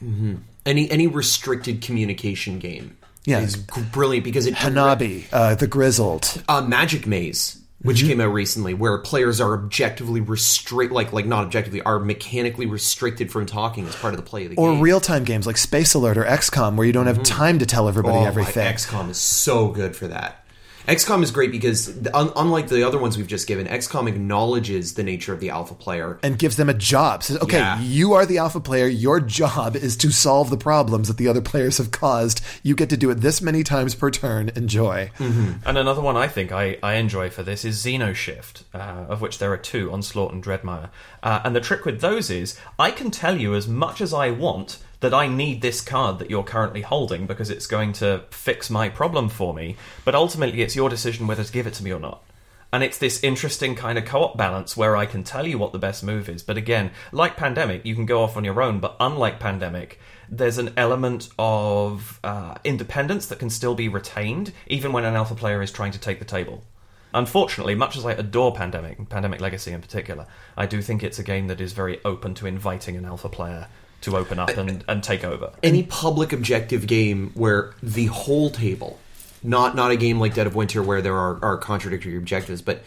Any 0.67 0.91
any 0.91 1.07
restricted 1.07 1.83
communication 1.83 2.59
game. 2.59 2.97
Yeah. 3.25 3.39
is 3.39 3.57
brilliant 3.57 4.25
because 4.25 4.47
it 4.47 4.55
Hanabi, 4.55 5.27
uh, 5.33 5.55
the 5.55 5.69
Grizzled. 5.69 6.43
uh, 6.49 6.61
Magic 6.63 7.07
Maze, 7.07 7.61
which 7.81 8.03
came 8.03 8.21
out 8.21 8.33
recently, 8.33 8.75
where 8.75 8.99
players 8.99 9.41
are 9.41 9.55
objectively 9.55 10.21
restrict, 10.21 10.93
like 10.93 11.13
like 11.13 11.25
not 11.27 11.45
objectively, 11.45 11.81
are 11.83 12.01
mechanically 12.01 12.67
restricted 12.67 13.31
from 13.31 13.47
talking 13.47 13.87
as 13.87 13.95
part 13.95 14.13
of 14.13 14.19
the 14.19 14.27
play 14.27 14.45
of 14.45 14.51
the 14.51 14.57
Or 14.57 14.71
game. 14.73 14.81
Or 14.81 14.83
real 14.83 15.01
time 15.01 15.23
games 15.23 15.47
like 15.47 15.57
Space 15.57 15.95
Alert 15.95 16.19
or 16.19 16.25
XCOM 16.25 16.75
where 16.75 16.85
you 16.87 16.93
don't 16.93 17.07
have 17.07 17.23
time 17.23 17.61
to 17.61 17.67
tell 17.67 17.89
everybody 17.89 18.19
oh, 18.19 18.25
everything. 18.25 18.67
XCOM 18.67 19.09
is 19.09 19.19
so 19.19 19.69
good 19.69 19.95
for 19.95 20.09
that. 20.09 20.42
XCOM 20.89 21.23
is 21.23 21.31
great 21.31 21.53
because 21.53 21.89
un- 22.13 22.33
unlike 22.35 22.69
the 22.69 22.83
other 22.87 22.99
ones 22.99 23.17
we've 23.17 23.27
just 23.29 23.47
given, 23.47 23.67
XCOM 23.67 24.09
acknowledges 24.09 24.95
the 24.95 25.03
nature 25.03 25.33
of 25.33 25.39
the 25.41 25.51
alpha 25.51 25.75
player. 25.75 26.19
and 26.23 26.39
gives 26.39 26.57
them 26.57 26.69
a 26.69 26.75
job. 26.75 27.23
Says, 27.23 27.39
okay, 27.39 27.59
Yeah. 27.59 27.81
you 27.81 28.15
are 28.15 28.27
the 28.27 28.39
alpha 28.39 28.59
player. 28.61 28.87
Your 28.87 29.21
job 29.21 29.77
is 29.77 29.97
to 29.99 30.11
solve 30.11 30.51
the 30.51 30.57
problems 30.57 31.09
that 31.09 31.19
the 31.19 31.29
other 31.29 31.41
players 31.41 31.79
have 31.79 31.91
caused. 31.93 32.41
You 32.63 32.75
get 32.75 32.89
to 32.91 32.97
do 32.97 33.11
it 33.11 33.17
this 33.21 33.41
many 33.41 33.63
times 33.63 33.95
per 33.95 34.11
turn. 34.11 34.51
Enjoy. 34.57 35.11
And 35.19 35.79
another 35.79 36.01
one 36.03 36.17
I 36.17 36.27
think 36.29 36.51
I, 36.53 36.79
I 36.83 36.95
enjoy 36.95 37.31
for 37.31 37.43
this 37.43 37.65
is 37.65 37.85
Xenoshyft, 37.85 38.65
uh, 38.75 38.79
of 39.09 39.21
which 39.21 39.39
there 39.39 39.53
are 39.53 39.57
two, 39.57 39.93
Onslaught 39.93 40.33
and 40.33 40.43
Dreadmire. 40.43 40.89
Uh, 41.23 41.41
and 41.45 41.55
the 41.55 41.61
trick 41.61 41.85
with 41.85 42.01
those 42.01 42.29
is 42.31 42.59
I 42.79 42.91
can 42.91 43.11
tell 43.11 43.41
you 43.41 43.55
as 43.55 43.69
much 43.69 44.01
as 44.01 44.13
I 44.13 44.31
want 44.31 44.79
that 45.03 45.13
I 45.13 45.27
need 45.27 45.61
this 45.61 45.81
card 45.81 46.21
that 46.21 46.31
you're 46.31 46.45
currently 46.45 46.81
holding 46.81 47.27
because 47.27 47.51
it's 47.51 47.67
going 47.67 47.93
to 47.95 48.25
fix 48.31 48.71
my 48.71 48.89
problem 48.89 49.29
for 49.29 49.53
me, 49.53 49.77
but 50.05 50.15
ultimately 50.15 50.63
it's 50.63 50.77
your 50.77 50.89
decision 50.89 51.27
whether 51.27 51.45
to 51.45 51.53
give 51.53 51.67
it 51.67 51.75
to 51.75 51.85
me 51.85 51.93
or 51.93 52.01
not. 52.01 52.25
And 52.73 52.83
it's 52.83 52.99
this 52.99 53.23
interesting 53.23 53.75
kind 53.75 53.99
of 53.99 54.07
co 54.07 54.23
op 54.23 54.39
balance 54.39 54.77
where 54.77 54.97
I 54.97 55.05
can 55.05 55.25
tell 55.25 55.47
you 55.47 55.59
what 55.59 55.73
the 55.73 55.79
best 55.79 56.03
move 56.03 56.29
is. 56.29 56.43
But 56.43 56.57
again, 56.57 56.93
like 57.11 57.37
Pandemic, 57.37 57.85
you 57.85 57.95
can 57.95 58.07
go 58.07 58.23
off 58.23 58.37
on 58.37 58.45
your 58.45 58.63
own. 58.63 58.81
But 58.81 58.97
unlike 58.99 59.39
Pandemic, 59.41 60.01
there's 60.31 60.57
an 60.57 60.73
element 60.77 61.29
of 61.39 62.19
uh, 62.25 62.55
independence 62.65 63.27
that 63.27 63.39
can 63.39 63.51
still 63.51 63.75
be 63.75 63.89
retained, 63.89 64.53
even 64.69 64.93
when 64.93 65.05
an 65.05 65.17
alpha 65.17 65.35
player 65.35 65.61
is 65.61 65.71
trying 65.71 65.93
to 65.93 65.99
take 65.99 66.19
the 66.19 66.25
table. 66.25 66.65
Unfortunately, 67.13 67.75
much 67.75 67.97
as 67.99 68.07
I 68.07 68.13
adore 68.13 68.55
Pandemic, 68.55 68.99
and 68.99 69.11
Pandemic 69.11 69.41
Legacy 69.41 69.73
in 69.73 69.83
particular, 69.83 70.27
I 70.57 70.65
do 70.65 70.81
think 70.81 71.03
it's 71.03 71.19
a 71.19 71.23
game 71.23 71.49
that 71.49 71.61
is 71.61 71.75
very 71.75 72.01
open 72.07 72.35
to 72.37 72.47
inviting 72.47 72.97
an 72.97 73.05
alpha 73.05 73.29
player 73.29 73.67
to 74.03 74.17
open 74.17 74.39
up 74.39 74.51
and, 74.51 74.85
and 74.87 75.03
take 75.03 75.25
over. 75.25 75.53
Any 75.63 75.83
public 75.85 76.33
objective 76.33 76.87
game 76.87 77.31
where 77.35 77.75
the 77.83 78.07
whole 78.07 78.51
table, 78.51 78.99
not 79.43 79.75
not 79.75 79.91
a 79.91 79.97
game 79.97 80.21
like 80.21 80.35
Dead 80.35 80.47
of 80.47 80.55
Winter 80.55 80.83
where 80.83 81.03
there 81.03 81.17
are, 81.17 81.43
are 81.43 81.57
contradictory 81.57 82.17
objectives, 82.17 82.63
but 82.63 82.83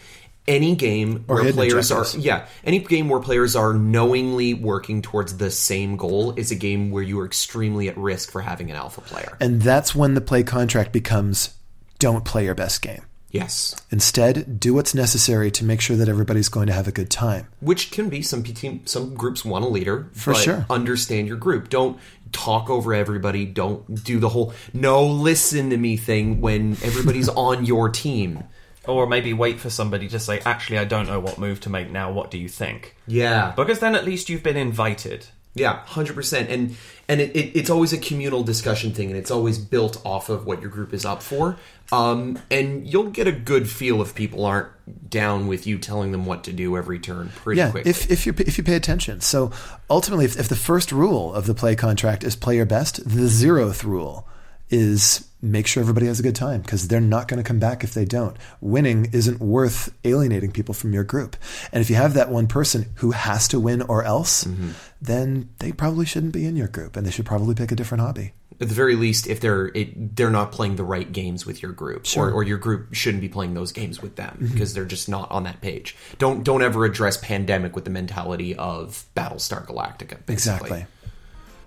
any 0.48 0.76
game 0.76 1.24
Or 1.28 1.42
where 1.42 1.52
players 1.52 1.90
objectives. 1.90 2.16
are 2.16 2.26
yeah, 2.26 2.46
any 2.64 2.78
game 2.78 3.08
where 3.08 3.20
players 3.20 3.56
are 3.56 3.74
knowingly 3.74 4.54
working 4.54 5.02
towards 5.02 5.36
the 5.36 5.50
same 5.50 5.96
goal 5.96 6.32
is 6.36 6.50
a 6.50 6.54
game 6.54 6.90
where 6.90 7.02
you 7.02 7.18
are 7.20 7.26
extremely 7.26 7.88
at 7.88 7.96
risk 7.96 8.30
for 8.30 8.40
having 8.40 8.70
an 8.70 8.76
alpha 8.76 9.00
player. 9.00 9.36
And 9.40 9.60
that's 9.60 9.94
when 9.94 10.14
the 10.14 10.20
play 10.20 10.44
contract 10.44 10.92
becomes 10.92 11.54
don't 11.98 12.24
play 12.24 12.44
your 12.44 12.54
best 12.54 12.82
game. 12.82 13.02
Yes. 13.30 13.74
Instead, 13.90 14.58
do 14.60 14.72
what's 14.74 14.94
necessary 14.94 15.50
to 15.50 15.64
make 15.64 15.80
sure 15.80 15.96
that 15.96 16.08
everybody's 16.08 16.48
going 16.48 16.68
to 16.68 16.72
have 16.72 16.88
a 16.88 16.92
good 16.92 17.10
time. 17.10 17.48
which 17.60 17.90
can 17.90 18.08
be 18.08 18.22
some 18.22 18.42
team 18.42 18.80
some 18.86 19.14
groups 19.14 19.44
want 19.44 19.64
a 19.64 19.68
leader 19.68 20.08
For 20.12 20.32
but 20.32 20.42
sure. 20.42 20.66
understand 20.70 21.28
your 21.28 21.36
group 21.36 21.68
don't 21.68 21.98
talk 22.32 22.70
over 22.70 22.94
everybody 22.94 23.44
don't 23.44 24.02
do 24.04 24.18
the 24.18 24.28
whole 24.28 24.52
no 24.72 25.04
listen 25.06 25.70
to 25.70 25.76
me 25.76 25.96
thing 25.96 26.40
when 26.40 26.72
everybody's 26.82 27.28
on 27.48 27.64
your 27.66 27.88
team 27.88 28.44
Or 28.86 29.06
maybe 29.06 29.32
wait 29.32 29.58
for 29.58 29.68
somebody 29.70 30.06
to 30.08 30.18
say, 30.20 30.40
actually, 30.46 30.78
I 30.78 30.84
don't 30.84 31.08
know 31.08 31.18
what 31.18 31.38
move 31.38 31.58
to 31.62 31.70
make 31.70 31.90
now. 31.90 32.12
What 32.12 32.30
do 32.30 32.38
you 32.38 32.48
think? 32.48 32.94
yeah 33.08 33.52
Because 33.56 33.80
then 33.80 33.94
at 33.96 34.04
least 34.04 34.28
you've 34.28 34.44
been 34.44 34.56
invited. 34.56 35.26
Yeah. 35.56 35.82
100% 35.88 36.50
and 36.50 36.76
and 37.08 37.20
it, 37.20 37.36
it, 37.36 37.56
it's 37.56 37.70
always 37.70 37.92
a 37.92 37.98
communal 37.98 38.42
discussion 38.42 38.92
thing 38.92 39.10
and 39.10 39.18
it's 39.18 39.30
always 39.30 39.58
built 39.58 40.04
off 40.04 40.28
of 40.28 40.44
what 40.44 40.60
your 40.60 40.70
group 40.70 40.92
is 40.92 41.04
up 41.04 41.22
for. 41.22 41.56
Um, 41.92 42.38
and 42.50 42.86
you'll 42.86 43.10
get 43.10 43.28
a 43.28 43.32
good 43.32 43.70
feel 43.70 44.02
if 44.02 44.14
people 44.14 44.44
aren't 44.44 44.68
down 45.08 45.46
with 45.46 45.66
you 45.66 45.78
telling 45.78 46.12
them 46.12 46.26
what 46.26 46.44
to 46.44 46.52
do 46.52 46.76
every 46.76 46.98
turn 46.98 47.30
pretty 47.36 47.60
yeah, 47.60 47.70
quickly. 47.70 47.90
if 47.90 48.10
if 48.10 48.26
you 48.26 48.34
if 48.38 48.58
you 48.58 48.64
pay 48.64 48.74
attention. 48.74 49.20
So 49.20 49.52
ultimately, 49.88 50.24
if, 50.24 50.38
if 50.38 50.48
the 50.48 50.56
first 50.56 50.90
rule 50.90 51.32
of 51.32 51.46
the 51.46 51.54
play 51.54 51.76
contract 51.76 52.24
is 52.24 52.34
play 52.34 52.56
your 52.56 52.66
best, 52.66 53.04
the 53.04 53.26
zeroth 53.26 53.84
rule 53.84 54.26
is 54.68 55.28
make 55.50 55.66
sure 55.66 55.80
everybody 55.80 56.06
has 56.06 56.20
a 56.20 56.22
good 56.22 56.34
time 56.34 56.60
because 56.62 56.88
they're 56.88 57.00
not 57.00 57.28
going 57.28 57.42
to 57.42 57.46
come 57.46 57.58
back 57.58 57.84
if 57.84 57.94
they 57.94 58.04
don't. 58.04 58.36
Winning 58.60 59.10
isn't 59.12 59.40
worth 59.40 59.92
alienating 60.04 60.52
people 60.52 60.74
from 60.74 60.92
your 60.92 61.04
group. 61.04 61.36
And 61.72 61.80
if 61.80 61.90
you 61.90 61.96
have 61.96 62.14
that 62.14 62.30
one 62.30 62.46
person 62.46 62.86
who 62.96 63.12
has 63.12 63.48
to 63.48 63.60
win 63.60 63.82
or 63.82 64.02
else, 64.04 64.44
mm-hmm. 64.44 64.70
then 65.00 65.50
they 65.58 65.72
probably 65.72 66.06
shouldn't 66.06 66.32
be 66.32 66.46
in 66.46 66.56
your 66.56 66.68
group 66.68 66.96
and 66.96 67.06
they 67.06 67.10
should 67.10 67.26
probably 67.26 67.54
pick 67.54 67.72
a 67.72 67.76
different 67.76 68.02
hobby. 68.02 68.32
at 68.60 68.68
the 68.68 68.74
very 68.74 68.96
least, 68.96 69.26
if 69.26 69.40
they're 69.40 69.66
it, 69.74 70.16
they're 70.16 70.30
not 70.30 70.50
playing 70.50 70.76
the 70.76 70.84
right 70.84 71.12
games 71.12 71.44
with 71.44 71.62
your 71.62 71.72
group, 71.72 72.06
Sure. 72.06 72.28
or, 72.28 72.32
or 72.32 72.42
your 72.42 72.56
group 72.58 72.94
shouldn't 72.94 73.20
be 73.20 73.28
playing 73.28 73.52
those 73.54 73.70
games 73.72 74.00
with 74.00 74.16
them 74.16 74.38
mm-hmm. 74.40 74.52
because 74.52 74.72
they're 74.72 74.86
just 74.86 75.08
not 75.08 75.30
on 75.30 75.44
that 75.44 75.60
page. 75.60 75.94
Don't 76.18 76.42
don't 76.42 76.62
ever 76.62 76.84
address 76.86 77.18
pandemic 77.18 77.74
with 77.74 77.84
the 77.84 77.90
mentality 77.90 78.54
of 78.56 79.04
Battlestar 79.14 79.66
Galactica. 79.66 80.24
Basically. 80.24 80.32
Exactly. 80.32 80.86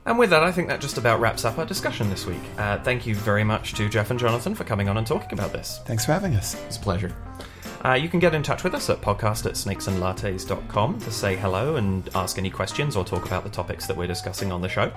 And 0.09 0.17
with 0.17 0.31
that, 0.31 0.43
I 0.43 0.51
think 0.51 0.67
that 0.69 0.81
just 0.81 0.97
about 0.97 1.19
wraps 1.19 1.45
up 1.45 1.59
our 1.59 1.65
discussion 1.67 2.09
this 2.09 2.25
week. 2.25 2.41
Uh, 2.57 2.79
thank 2.79 3.05
you 3.05 3.13
very 3.13 3.43
much 3.43 3.75
to 3.75 3.87
Jeff 3.87 4.09
and 4.09 4.19
Jonathan 4.19 4.55
for 4.55 4.63
coming 4.63 4.89
on 4.89 4.97
and 4.97 5.05
talking 5.05 5.37
about 5.37 5.53
this. 5.53 5.81
Thanks 5.85 6.03
for 6.03 6.13
having 6.13 6.35
us. 6.35 6.55
It's 6.65 6.77
a 6.77 6.79
pleasure. 6.79 7.15
Uh, 7.85 7.93
you 7.93 8.09
can 8.09 8.19
get 8.19 8.33
in 8.33 8.41
touch 8.41 8.63
with 8.63 8.73
us 8.73 8.89
at 8.89 9.01
podcast 9.01 9.45
at 9.45 9.53
snakesandlattes.com 9.53 10.99
to 10.99 11.11
say 11.11 11.35
hello 11.35 11.75
and 11.75 12.09
ask 12.15 12.39
any 12.39 12.49
questions 12.49 12.95
or 12.95 13.05
talk 13.05 13.27
about 13.27 13.43
the 13.43 13.51
topics 13.51 13.85
that 13.85 13.95
we're 13.95 14.07
discussing 14.07 14.51
on 14.51 14.63
the 14.63 14.67
show. 14.67 14.91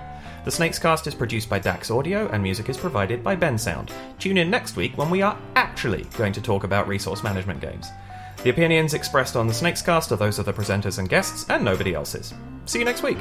The 0.47 0.51
Snakes 0.51 0.79
Cast 0.79 1.07
is 1.07 1.15
produced 1.15 1.51
by 1.51 1.59
Dax 1.59 1.91
Audio 1.91 2.29
and 2.29 2.43
music 2.43 2.71
is 2.71 2.79
provided 2.79 3.23
by 3.23 3.37
Bensound. 3.37 3.91
Tune 4.19 4.39
in 4.39 4.49
next 4.49 4.77
week 4.77 4.97
when 4.97 5.11
we 5.11 5.21
are 5.21 5.39
actually 5.57 6.05
going 6.17 6.33
to 6.33 6.41
talk 6.41 6.65
about 6.65 6.89
resource 6.89 7.23
management 7.23 7.61
games. 7.61 7.87
The 8.45 8.51
opinions 8.51 8.95
expressed 8.95 9.37
on 9.37 9.47
the 9.47 9.53
Snakes 9.53 9.83
Cast 9.83 10.11
are 10.11 10.17
those 10.17 10.39
of 10.39 10.47
the 10.47 10.55
presenters 10.55 10.99
and 10.99 11.07
guests 11.07 11.45
and 11.51 11.63
nobody 11.63 11.93
else's. 11.93 12.33
See 12.65 12.79
you 12.79 12.87
next 12.87 13.03
week. 13.03 13.19